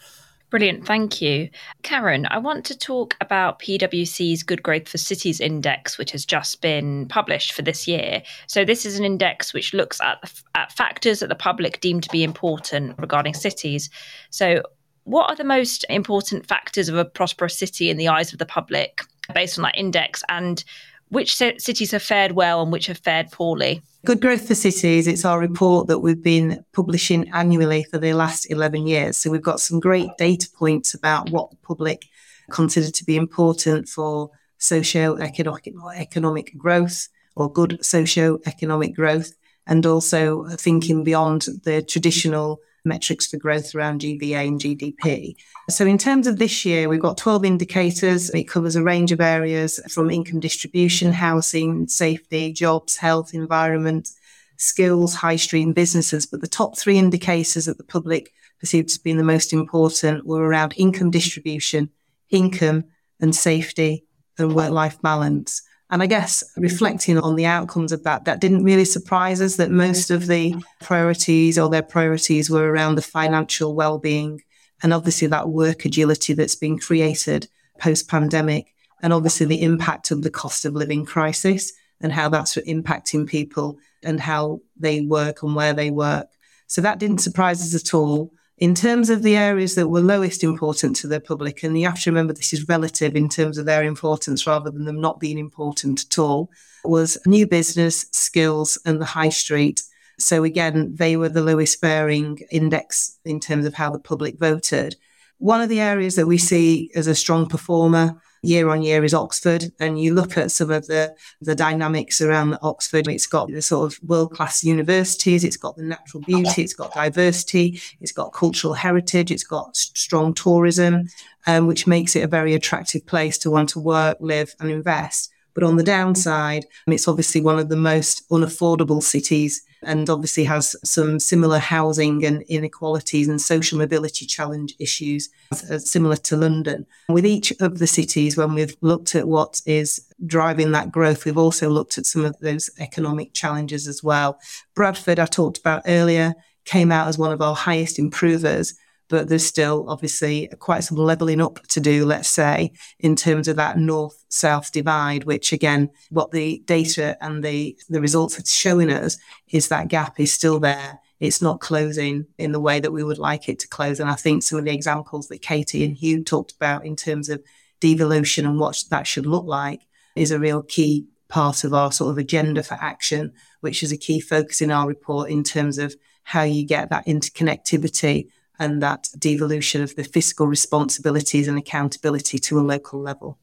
Brilliant, 0.55 0.85
thank 0.85 1.21
you. 1.21 1.49
Karen, 1.83 2.25
I 2.31 2.37
want 2.37 2.63
to 2.67 2.77
talk 2.77 3.17
about 3.19 3.59
PwC's 3.59 4.41
Good 4.41 4.63
Growth 4.63 4.87
for 4.87 4.97
Cities 4.97 5.41
Index, 5.41 5.97
which 5.97 6.11
has 6.11 6.25
just 6.25 6.61
been 6.61 7.09
published 7.09 7.51
for 7.51 7.61
this 7.61 7.89
year. 7.89 8.23
So, 8.47 8.63
this 8.63 8.85
is 8.85 8.97
an 8.97 9.03
index 9.03 9.53
which 9.53 9.73
looks 9.73 9.99
at, 9.99 10.31
at 10.55 10.71
factors 10.71 11.19
that 11.19 11.27
the 11.27 11.35
public 11.35 11.81
deem 11.81 11.99
to 11.99 12.09
be 12.09 12.23
important 12.23 12.97
regarding 12.97 13.33
cities. 13.33 13.89
So, 14.29 14.63
what 15.03 15.29
are 15.29 15.35
the 15.35 15.43
most 15.43 15.83
important 15.89 16.47
factors 16.47 16.87
of 16.87 16.95
a 16.95 17.03
prosperous 17.03 17.59
city 17.59 17.89
in 17.89 17.97
the 17.97 18.07
eyes 18.07 18.31
of 18.31 18.39
the 18.39 18.45
public 18.45 19.01
based 19.33 19.59
on 19.59 19.63
that 19.63 19.77
index? 19.77 20.23
And 20.29 20.63
which 21.09 21.35
cities 21.35 21.91
have 21.91 22.01
fared 22.01 22.31
well 22.31 22.61
and 22.61 22.71
which 22.71 22.87
have 22.87 22.99
fared 22.99 23.29
poorly? 23.29 23.81
Good 24.05 24.21
Growth 24.21 24.47
for 24.47 24.53
Cities, 24.53 25.07
it's 25.07 25.25
our 25.25 25.39
report 25.39 25.87
that 25.87 25.97
we've 25.97 26.21
been 26.21 26.63
publishing 26.73 27.27
annually 27.29 27.85
for 27.85 27.97
the 27.97 28.13
last 28.13 28.45
11 28.51 28.85
years. 28.85 29.17
So 29.17 29.31
we've 29.31 29.41
got 29.41 29.59
some 29.59 29.79
great 29.79 30.11
data 30.19 30.47
points 30.55 30.93
about 30.93 31.31
what 31.31 31.49
the 31.49 31.57
public 31.63 32.05
consider 32.51 32.91
to 32.91 33.03
be 33.03 33.15
important 33.15 33.89
for 33.89 34.29
socio-economic 34.59 35.73
economic 35.95 36.55
growth 36.55 37.07
or 37.35 37.51
good 37.51 37.83
socio-economic 37.83 38.93
growth, 38.95 39.31
and 39.65 39.83
also 39.87 40.45
thinking 40.49 41.03
beyond 41.03 41.47
the 41.63 41.81
traditional 41.81 42.59
metrics 42.85 43.27
for 43.27 43.37
growth 43.37 43.73
around 43.75 44.01
GVA 44.01 44.47
and 44.47 44.59
GDP. 44.59 45.35
So, 45.69 45.85
in 45.85 45.97
terms 45.97 46.27
of 46.27 46.37
this 46.37 46.65
year, 46.65 46.87
we've 46.87 47.01
got 47.01 47.17
12 47.17 47.45
indicators. 47.45 48.29
It 48.29 48.43
covers 48.43 48.75
a 48.75 48.83
range 48.83 49.11
of 49.11 49.21
areas 49.21 49.79
from 49.89 50.09
income 50.09 50.39
distribution, 50.39 51.11
housing, 51.11 51.87
safety, 51.87 52.53
jobs, 52.53 52.97
health, 52.97 53.33
environment, 53.33 54.09
skills, 54.57 55.15
high 55.15 55.35
street, 55.35 55.73
businesses. 55.73 56.25
But 56.25 56.41
the 56.41 56.47
top 56.47 56.77
three 56.77 56.97
indicators 56.97 57.65
that 57.65 57.77
the 57.77 57.83
public 57.83 58.31
perceived 58.59 58.89
as 58.89 58.97
being 58.97 59.17
the 59.17 59.23
most 59.23 59.53
important 59.53 60.25
were 60.25 60.43
around 60.43 60.73
income 60.77 61.11
distribution, 61.11 61.89
income, 62.29 62.85
and 63.19 63.35
safety 63.35 64.05
and 64.37 64.55
work 64.55 64.71
life 64.71 65.01
balance. 65.01 65.61
And 65.91 66.01
I 66.01 66.07
guess 66.07 66.43
reflecting 66.57 67.17
on 67.17 67.35
the 67.35 67.45
outcomes 67.45 67.91
of 67.91 68.03
that, 68.03 68.25
that 68.25 68.41
didn't 68.41 68.63
really 68.63 68.85
surprise 68.85 69.39
us 69.39 69.57
that 69.57 69.69
most 69.69 70.09
of 70.09 70.27
the 70.27 70.55
priorities 70.81 71.59
or 71.59 71.69
their 71.69 71.83
priorities 71.83 72.49
were 72.49 72.71
around 72.71 72.95
the 72.95 73.03
financial 73.03 73.75
well-being 73.75 74.41
and 74.81 74.93
obviously 74.93 75.27
that 75.27 75.49
work 75.49 75.85
agility 75.85 76.33
that's 76.33 76.55
been 76.55 76.79
created 76.79 77.47
post 77.79 78.09
pandemic 78.09 78.73
and 79.01 79.13
obviously 79.13 79.45
the 79.45 79.61
impact 79.61 80.11
of 80.11 80.23
the 80.23 80.29
cost 80.29 80.65
of 80.65 80.73
living 80.73 81.05
crisis 81.05 81.71
and 82.01 82.11
how 82.11 82.29
that's 82.29 82.55
impacting 82.55 83.27
people 83.27 83.77
and 84.03 84.19
how 84.19 84.59
they 84.77 85.01
work 85.01 85.43
and 85.43 85.55
where 85.55 85.73
they 85.73 85.91
work. 85.91 86.27
So 86.67 86.81
that 86.81 86.99
didn't 86.99 87.19
surprise 87.19 87.61
us 87.61 87.79
at 87.79 87.93
all. 87.93 88.31
In 88.57 88.73
terms 88.73 89.09
of 89.09 89.21
the 89.21 89.35
areas 89.35 89.75
that 89.75 89.89
were 89.89 89.99
lowest 89.99 90.41
important 90.41 90.95
to 90.97 91.07
the 91.07 91.19
public, 91.19 91.61
and 91.61 91.77
you 91.77 91.85
have 91.87 92.01
to 92.01 92.09
remember 92.09 92.31
this 92.31 92.53
is 92.53 92.69
relative 92.69 93.13
in 93.13 93.27
terms 93.27 93.57
of 93.57 93.65
their 93.65 93.83
importance 93.83 94.47
rather 94.47 94.71
than 94.71 94.85
them 94.85 95.01
not 95.01 95.19
being 95.19 95.37
important 95.37 96.05
at 96.05 96.17
all, 96.17 96.49
was 96.85 97.17
new 97.25 97.45
business, 97.45 98.05
skills, 98.11 98.77
and 98.85 99.01
the 99.01 99.05
high 99.05 99.29
street. 99.29 99.81
So 100.17 100.45
again, 100.45 100.95
they 100.95 101.17
were 101.17 101.27
the 101.27 101.43
lowest 101.43 101.81
faring 101.81 102.39
index 102.49 103.19
in 103.25 103.41
terms 103.41 103.65
of 103.65 103.73
how 103.73 103.89
the 103.89 103.99
public 103.99 104.39
voted. 104.39 104.95
One 105.37 105.59
of 105.59 105.67
the 105.67 105.81
areas 105.81 106.15
that 106.15 106.27
we 106.27 106.37
see 106.37 106.91
as 106.95 107.07
a 107.07 107.15
strong 107.15 107.47
performer 107.47 108.21
year 108.45 108.69
on 108.69 108.81
year 108.81 109.03
is 109.03 109.13
Oxford. 109.13 109.71
And 109.79 109.99
you 109.99 110.13
look 110.13 110.37
at 110.37 110.51
some 110.51 110.71
of 110.71 110.87
the, 110.87 111.15
the 111.41 111.55
dynamics 111.55 112.21
around 112.21 112.57
Oxford. 112.61 113.07
It's 113.07 113.27
got 113.27 113.49
the 113.49 113.61
sort 113.61 113.91
of 113.91 113.99
world 114.03 114.33
class 114.33 114.63
universities. 114.63 115.43
It's 115.43 115.57
got 115.57 115.75
the 115.75 115.83
natural 115.83 116.23
beauty. 116.23 116.61
It's 116.61 116.73
got 116.73 116.93
diversity. 116.93 117.81
It's 118.01 118.11
got 118.11 118.33
cultural 118.33 118.73
heritage. 118.73 119.31
It's 119.31 119.43
got 119.43 119.75
strong 119.75 120.33
tourism, 120.33 121.07
um, 121.47 121.67
which 121.67 121.87
makes 121.87 122.15
it 122.15 122.23
a 122.23 122.27
very 122.27 122.53
attractive 122.53 123.05
place 123.05 123.37
to 123.39 123.51
want 123.51 123.69
to 123.69 123.79
work, 123.79 124.17
live 124.19 124.55
and 124.59 124.69
invest. 124.69 125.31
But 125.53 125.63
on 125.63 125.77
the 125.77 125.83
downside, 125.83 126.65
it's 126.85 127.07
obviously 127.07 127.41
one 127.41 127.59
of 127.59 127.69
the 127.69 127.77
most 127.77 128.29
unaffordable 128.29 129.01
cities 129.01 129.63
and 129.85 130.09
obviously 130.09 130.43
has 130.43 130.75
some 130.83 131.19
similar 131.19 131.59
housing 131.59 132.25
and 132.25 132.41
inequalities 132.43 133.27
and 133.27 133.41
social 133.41 133.77
mobility 133.77 134.25
challenge 134.25 134.75
issues 134.79 135.29
uh, 135.51 135.77
similar 135.77 136.15
to 136.17 136.35
London. 136.35 136.85
With 137.09 137.25
each 137.25 137.51
of 137.59 137.79
the 137.79 137.87
cities, 137.87 138.35
when 138.37 138.53
we've 138.53 138.75
looked 138.81 139.15
at 139.15 139.27
what 139.27 139.61
is 139.65 140.05
driving 140.25 140.71
that 140.71 140.91
growth, 140.91 141.25
we've 141.25 141.37
also 141.37 141.69
looked 141.69 141.97
at 141.97 142.05
some 142.05 142.25
of 142.25 142.37
those 142.39 142.69
economic 142.79 143.33
challenges 143.33 143.87
as 143.87 144.03
well. 144.03 144.39
Bradford, 144.75 145.19
I 145.19 145.25
talked 145.25 145.57
about 145.57 145.83
earlier, 145.87 146.33
came 146.65 146.91
out 146.91 147.07
as 147.07 147.17
one 147.17 147.31
of 147.31 147.41
our 147.41 147.55
highest 147.55 147.99
improvers 147.99 148.73
but 149.07 149.29
there's 149.29 149.45
still 149.45 149.85
obviously 149.87 150.49
quite 150.59 150.83
some 150.83 150.97
leveling 150.97 151.41
up 151.41 151.59
to 151.67 151.79
do, 151.79 152.05
let's 152.05 152.29
say, 152.29 152.71
in 152.99 153.15
terms 153.15 153.47
of 153.47 153.55
that 153.57 153.77
north 153.77 154.23
south 154.29 154.71
divide, 154.71 155.25
which 155.25 155.53
again, 155.53 155.89
what 156.09 156.31
the 156.31 156.61
data 156.65 157.17
and 157.21 157.43
the, 157.43 157.77
the 157.89 158.01
results 158.01 158.39
are 158.39 158.45
showing 158.45 158.91
us 158.91 159.17
is 159.49 159.67
that 159.67 159.87
gap 159.87 160.19
is 160.19 160.33
still 160.33 160.59
there. 160.59 160.99
It's 161.19 161.41
not 161.41 161.61
closing 161.61 162.25
in 162.37 162.51
the 162.51 162.59
way 162.59 162.79
that 162.79 162.91
we 162.91 163.03
would 163.03 163.17
like 163.17 163.47
it 163.47 163.59
to 163.59 163.67
close. 163.67 163.99
And 163.99 164.09
I 164.09 164.15
think 164.15 164.43
some 164.43 164.59
of 164.59 164.65
the 164.65 164.73
examples 164.73 165.27
that 165.27 165.41
Katie 165.41 165.85
and 165.85 165.95
Huw 165.95 166.25
talked 166.25 166.53
about 166.53 166.85
in 166.85 166.95
terms 166.95 167.29
of 167.29 167.43
devolution 167.79 168.45
and 168.45 168.59
what 168.59 168.83
that 168.89 169.07
should 169.07 169.25
look 169.25 169.45
like 169.45 169.81
is 170.15 170.31
a 170.31 170.39
real 170.39 170.63
key 170.63 171.07
part 171.27 171.63
of 171.63 171.73
our 171.73 171.91
sort 171.91 172.11
of 172.11 172.17
agenda 172.17 172.63
for 172.63 172.75
action, 172.75 173.33
which 173.61 173.83
is 173.83 173.91
a 173.91 173.97
key 173.97 174.19
focus 174.19 174.61
in 174.61 174.71
our 174.71 174.87
report 174.87 175.29
in 175.29 175.43
terms 175.43 175.77
of 175.77 175.95
how 176.23 176.43
you 176.43 176.65
get 176.65 176.89
that 176.89 177.05
interconnectivity 177.05 178.27
and 178.59 178.81
that 178.81 179.09
devolution 179.17 179.81
of 179.81 179.95
the 179.95 180.03
fiscal 180.03 180.47
responsibilities 180.47 181.47
and 181.47 181.57
accountability 181.57 182.39
to 182.39 182.59
a 182.59 182.61
local 182.61 182.99
level. 182.99 183.37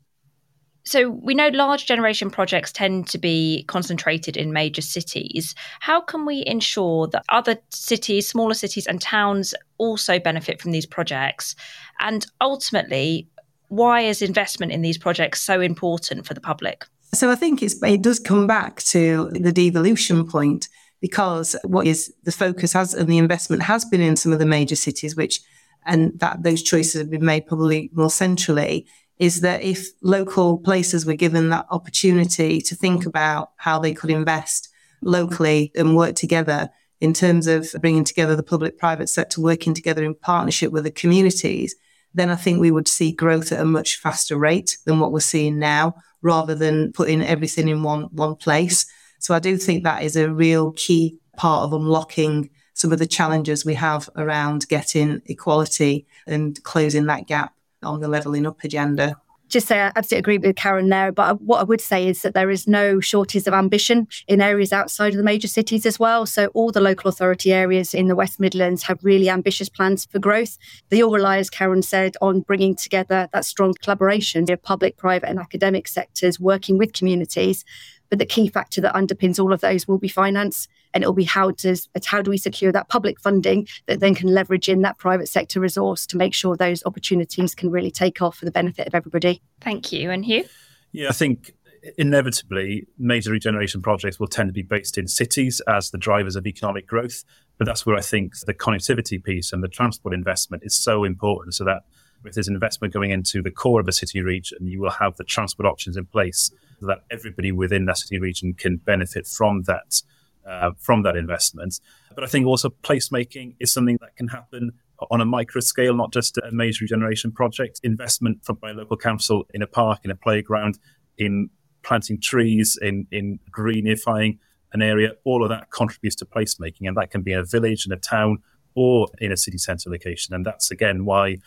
So, 0.84 1.10
we 1.10 1.34
know 1.34 1.48
large 1.48 1.86
generation 1.86 2.28
projects 2.28 2.72
tend 2.72 3.06
to 3.08 3.18
be 3.18 3.64
concentrated 3.68 4.36
in 4.36 4.52
major 4.52 4.82
cities. 4.82 5.54
How 5.78 6.00
can 6.00 6.26
we 6.26 6.42
ensure 6.44 7.06
that 7.08 7.24
other 7.28 7.56
cities, 7.70 8.28
smaller 8.28 8.54
cities, 8.54 8.88
and 8.88 9.00
towns 9.00 9.54
also 9.78 10.18
benefit 10.18 10.60
from 10.60 10.72
these 10.72 10.86
projects? 10.86 11.54
And 12.00 12.26
ultimately, 12.40 13.28
why 13.68 14.00
is 14.00 14.22
investment 14.22 14.72
in 14.72 14.82
these 14.82 14.98
projects 14.98 15.40
so 15.40 15.60
important 15.60 16.26
for 16.26 16.34
the 16.34 16.40
public? 16.40 16.84
So, 17.14 17.30
I 17.30 17.36
think 17.36 17.62
it 17.62 18.02
does 18.02 18.18
come 18.18 18.48
back 18.48 18.82
to 18.84 19.30
the 19.30 19.52
devolution 19.52 20.26
point 20.26 20.68
because 21.02 21.54
what 21.64 21.86
is 21.86 22.14
the 22.22 22.32
focus 22.32 22.72
has 22.72 22.94
and 22.94 23.08
the 23.10 23.18
investment 23.18 23.62
has 23.64 23.84
been 23.84 24.00
in 24.00 24.16
some 24.16 24.32
of 24.32 24.38
the 24.38 24.46
major 24.46 24.76
cities, 24.76 25.14
which 25.14 25.42
and 25.84 26.18
that 26.20 26.44
those 26.44 26.62
choices 26.62 27.00
have 27.00 27.10
been 27.10 27.24
made 27.24 27.46
probably 27.46 27.90
more 27.92 28.08
centrally, 28.08 28.86
is 29.18 29.40
that 29.40 29.62
if 29.62 29.88
local 30.00 30.58
places 30.58 31.04
were 31.04 31.14
given 31.14 31.50
that 31.50 31.66
opportunity 31.70 32.60
to 32.60 32.76
think 32.76 33.04
about 33.04 33.50
how 33.56 33.80
they 33.80 33.92
could 33.92 34.10
invest 34.10 34.68
locally 35.02 35.72
and 35.74 35.96
work 35.96 36.14
together 36.14 36.70
in 37.00 37.12
terms 37.12 37.48
of 37.48 37.68
bringing 37.80 38.04
together 38.04 38.36
the 38.36 38.42
public 38.44 38.78
private 38.78 39.08
sector 39.08 39.40
working 39.40 39.74
together 39.74 40.04
in 40.04 40.14
partnership 40.14 40.70
with 40.70 40.84
the 40.84 40.90
communities, 40.90 41.74
then 42.14 42.30
I 42.30 42.36
think 42.36 42.60
we 42.60 42.70
would 42.70 42.86
see 42.86 43.10
growth 43.10 43.50
at 43.50 43.60
a 43.60 43.64
much 43.64 43.96
faster 43.96 44.36
rate 44.36 44.78
than 44.86 45.00
what 45.00 45.10
we're 45.10 45.18
seeing 45.18 45.58
now, 45.58 45.96
rather 46.22 46.54
than 46.54 46.92
putting 46.92 47.22
everything 47.22 47.66
in 47.66 47.82
one 47.82 48.02
one 48.12 48.36
place. 48.36 48.86
So 49.22 49.34
I 49.34 49.38
do 49.38 49.56
think 49.56 49.84
that 49.84 50.02
is 50.02 50.16
a 50.16 50.30
real 50.30 50.72
key 50.72 51.16
part 51.36 51.64
of 51.64 51.72
unlocking 51.72 52.50
some 52.74 52.92
of 52.92 52.98
the 52.98 53.06
challenges 53.06 53.64
we 53.64 53.74
have 53.74 54.10
around 54.16 54.68
getting 54.68 55.22
equality 55.26 56.06
and 56.26 56.62
closing 56.64 57.06
that 57.06 57.26
gap 57.26 57.54
on 57.82 58.00
the 58.00 58.08
levelling 58.08 58.46
up 58.46 58.62
agenda 58.64 59.16
just 59.52 59.68
say 59.68 59.80
I 59.80 59.92
absolutely 59.94 60.18
agree 60.18 60.38
with 60.38 60.56
Karen 60.56 60.88
there. 60.88 61.12
But 61.12 61.42
what 61.42 61.60
I 61.60 61.64
would 61.64 61.80
say 61.80 62.08
is 62.08 62.22
that 62.22 62.34
there 62.34 62.50
is 62.50 62.66
no 62.66 63.00
shortage 63.00 63.46
of 63.46 63.54
ambition 63.54 64.08
in 64.26 64.40
areas 64.40 64.72
outside 64.72 65.12
of 65.12 65.18
the 65.18 65.22
major 65.22 65.46
cities 65.46 65.86
as 65.86 65.98
well. 65.98 66.26
So 66.26 66.46
all 66.48 66.72
the 66.72 66.80
local 66.80 67.08
authority 67.08 67.52
areas 67.52 67.94
in 67.94 68.08
the 68.08 68.16
West 68.16 68.40
Midlands 68.40 68.84
have 68.84 69.04
really 69.04 69.28
ambitious 69.28 69.68
plans 69.68 70.06
for 70.06 70.18
growth. 70.18 70.56
They 70.88 71.02
all 71.02 71.12
rely, 71.12 71.38
as 71.38 71.50
Karen 71.50 71.82
said, 71.82 72.16
on 72.20 72.40
bringing 72.40 72.74
together 72.74 73.28
that 73.32 73.44
strong 73.44 73.74
collaboration 73.74 74.50
of 74.50 74.62
public, 74.62 74.96
private, 74.96 75.28
and 75.28 75.38
academic 75.38 75.86
sectors 75.86 76.40
working 76.40 76.78
with 76.78 76.94
communities 76.94 77.64
but 78.12 78.18
the 78.18 78.26
key 78.26 78.46
factor 78.46 78.82
that 78.82 78.94
underpins 78.94 79.42
all 79.42 79.54
of 79.54 79.62
those 79.62 79.88
will 79.88 79.96
be 79.96 80.06
finance. 80.06 80.68
And 80.92 81.02
it'll 81.02 81.14
be 81.14 81.24
how 81.24 81.52
does 81.52 81.88
how 82.04 82.20
do 82.20 82.30
we 82.30 82.36
secure 82.36 82.70
that 82.70 82.90
public 82.90 83.18
funding 83.18 83.66
that 83.86 84.00
then 84.00 84.14
can 84.14 84.28
leverage 84.28 84.68
in 84.68 84.82
that 84.82 84.98
private 84.98 85.30
sector 85.30 85.60
resource 85.60 86.06
to 86.08 86.18
make 86.18 86.34
sure 86.34 86.54
those 86.54 86.82
opportunities 86.84 87.54
can 87.54 87.70
really 87.70 87.90
take 87.90 88.20
off 88.20 88.36
for 88.36 88.44
the 88.44 88.50
benefit 88.50 88.86
of 88.86 88.94
everybody. 88.94 89.40
Thank 89.62 89.92
you. 89.92 90.10
And 90.10 90.26
Huw? 90.26 90.46
Yeah, 90.92 91.08
I 91.08 91.12
think 91.12 91.54
inevitably 91.96 92.86
major 92.98 93.30
regeneration 93.30 93.80
projects 93.80 94.20
will 94.20 94.28
tend 94.28 94.50
to 94.50 94.52
be 94.52 94.60
based 94.60 94.98
in 94.98 95.08
cities 95.08 95.62
as 95.66 95.90
the 95.90 95.96
drivers 95.96 96.36
of 96.36 96.46
economic 96.46 96.86
growth. 96.86 97.24
But 97.56 97.64
that's 97.64 97.86
where 97.86 97.96
I 97.96 98.02
think 98.02 98.34
the 98.40 98.52
connectivity 98.52 99.24
piece 99.24 99.54
and 99.54 99.64
the 99.64 99.68
transport 99.68 100.12
investment 100.12 100.64
is 100.66 100.76
so 100.76 101.04
important 101.04 101.54
so 101.54 101.64
that 101.64 101.84
if 102.24 102.34
there's 102.34 102.48
investment 102.48 102.92
going 102.92 103.10
into 103.10 103.42
the 103.42 103.50
core 103.50 103.80
of 103.80 103.88
a 103.88 103.92
city 103.92 104.20
region, 104.20 104.66
you 104.66 104.80
will 104.80 104.90
have 104.90 105.16
the 105.16 105.24
transport 105.24 105.66
options 105.66 105.96
in 105.96 106.06
place 106.06 106.50
so 106.80 106.86
that 106.86 106.98
everybody 107.10 107.52
within 107.52 107.84
that 107.86 107.98
city 107.98 108.18
region 108.18 108.54
can 108.54 108.76
benefit 108.76 109.26
from 109.26 109.62
that 109.64 110.02
uh, 110.46 110.72
from 110.78 111.02
that 111.02 111.16
investment. 111.16 111.78
But 112.14 112.24
I 112.24 112.26
think 112.26 112.46
also 112.46 112.70
placemaking 112.82 113.54
is 113.60 113.72
something 113.72 113.98
that 114.00 114.16
can 114.16 114.28
happen 114.28 114.72
on 115.10 115.20
a 115.20 115.24
micro 115.24 115.60
scale, 115.60 115.94
not 115.94 116.12
just 116.12 116.38
a 116.38 116.50
major 116.50 116.84
regeneration 116.84 117.32
project. 117.32 117.80
Investment 117.82 118.44
from 118.44 118.56
by 118.56 118.72
local 118.72 118.96
council 118.96 119.46
in 119.54 119.62
a 119.62 119.66
park, 119.66 120.00
in 120.04 120.10
a 120.10 120.16
playground, 120.16 120.78
in 121.18 121.50
planting 121.82 122.20
trees, 122.20 122.78
in 122.80 123.06
in 123.10 123.38
greenifying 123.50 124.38
an 124.72 124.82
area, 124.82 125.12
all 125.24 125.42
of 125.42 125.50
that 125.50 125.70
contributes 125.70 126.16
to 126.16 126.24
placemaking, 126.24 126.88
and 126.88 126.96
that 126.96 127.10
can 127.10 127.22
be 127.22 127.32
in 127.32 127.38
a 127.38 127.44
village, 127.44 127.86
in 127.86 127.92
a 127.92 127.96
town, 127.96 128.38
or 128.74 129.08
in 129.18 129.30
a 129.30 129.36
city 129.36 129.58
centre 129.58 129.90
location. 129.90 130.34
And 130.34 130.44
that's 130.44 130.70
again 130.70 131.04
why 131.04 131.38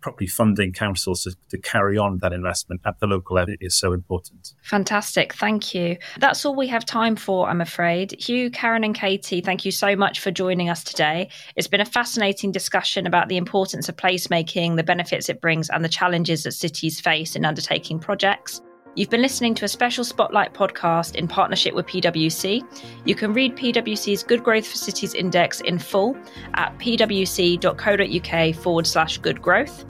properly 0.00 0.26
funding 0.26 0.72
councils 0.72 1.24
to, 1.24 1.36
to, 1.50 1.58
carry 1.58 1.98
on 1.98 2.18
that 2.18 2.32
investment 2.32 2.80
at 2.84 2.98
the 3.00 3.06
local 3.06 3.36
level 3.36 3.54
is 3.60 3.74
so 3.74 3.92
important. 3.92 4.54
Fantastic. 4.62 5.34
Thank 5.34 5.74
you. 5.74 5.96
That's 6.18 6.44
all 6.44 6.54
we 6.54 6.68
have 6.68 6.84
time 6.84 7.16
for, 7.16 7.48
I'm 7.48 7.60
afraid. 7.60 8.10
Huw, 8.20 8.52
Karen, 8.52 8.84
and 8.84 8.94
Katie, 8.94 9.40
thank 9.40 9.64
you 9.64 9.72
so 9.72 9.96
much 9.96 10.20
for 10.20 10.30
joining 10.30 10.70
us 10.70 10.84
today. 10.84 11.28
It's 11.56 11.66
been 11.66 11.80
a 11.80 11.86
fascinating 11.86 12.52
discussion 12.52 13.06
about 13.06 13.28
the 13.28 13.36
importance 13.36 13.88
of 13.88 13.96
placemaking, 13.96 14.76
the 14.76 14.84
benefits 14.84 15.28
it 15.28 15.40
brings, 15.40 15.68
and 15.68 15.84
the 15.84 15.88
challenges 15.88 16.44
that 16.44 16.52
cities 16.52 17.00
face 17.00 17.34
in 17.34 17.44
undertaking 17.44 17.98
projects. 17.98 18.62
You've 18.94 19.10
been 19.10 19.22
listening 19.22 19.54
to 19.54 19.64
a 19.64 19.68
special 19.68 20.02
Spotlight 20.02 20.54
podcast 20.54 21.14
in 21.14 21.28
partnership 21.28 21.74
with 21.74 21.86
PwC. 21.86 22.64
You 23.04 23.14
can 23.14 23.32
read 23.32 23.56
PwC's 23.56 24.24
Good 24.24 24.42
Growth 24.42 24.66
for 24.66 24.76
Cities 24.76 25.14
Index 25.14 25.60
in 25.60 25.78
full 25.78 26.16
at 26.54 26.76
pwc.co.uk 26.78 28.54
forward 28.56 28.86
slash 28.86 29.18
good 29.18 29.40
growth. 29.40 29.84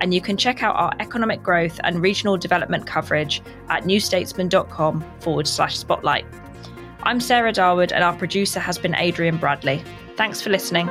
And 0.00 0.12
you 0.12 0.20
can 0.20 0.36
check 0.36 0.62
out 0.62 0.76
our 0.76 0.92
economic 1.00 1.42
growth 1.42 1.78
and 1.84 2.00
regional 2.02 2.36
development 2.36 2.86
coverage 2.86 3.42
at 3.68 3.84
newstatesman.com 3.84 5.04
forward 5.20 5.46
slash 5.46 5.78
spotlight. 5.78 6.24
I'm 7.04 7.20
Sarah 7.20 7.52
Dawood, 7.52 7.92
and 7.92 8.02
our 8.02 8.16
producer 8.16 8.60
has 8.60 8.76
been 8.76 8.94
Adrian 8.96 9.38
Bradley. 9.38 9.82
Thanks 10.16 10.40
for 10.40 10.50
listening. 10.50 10.88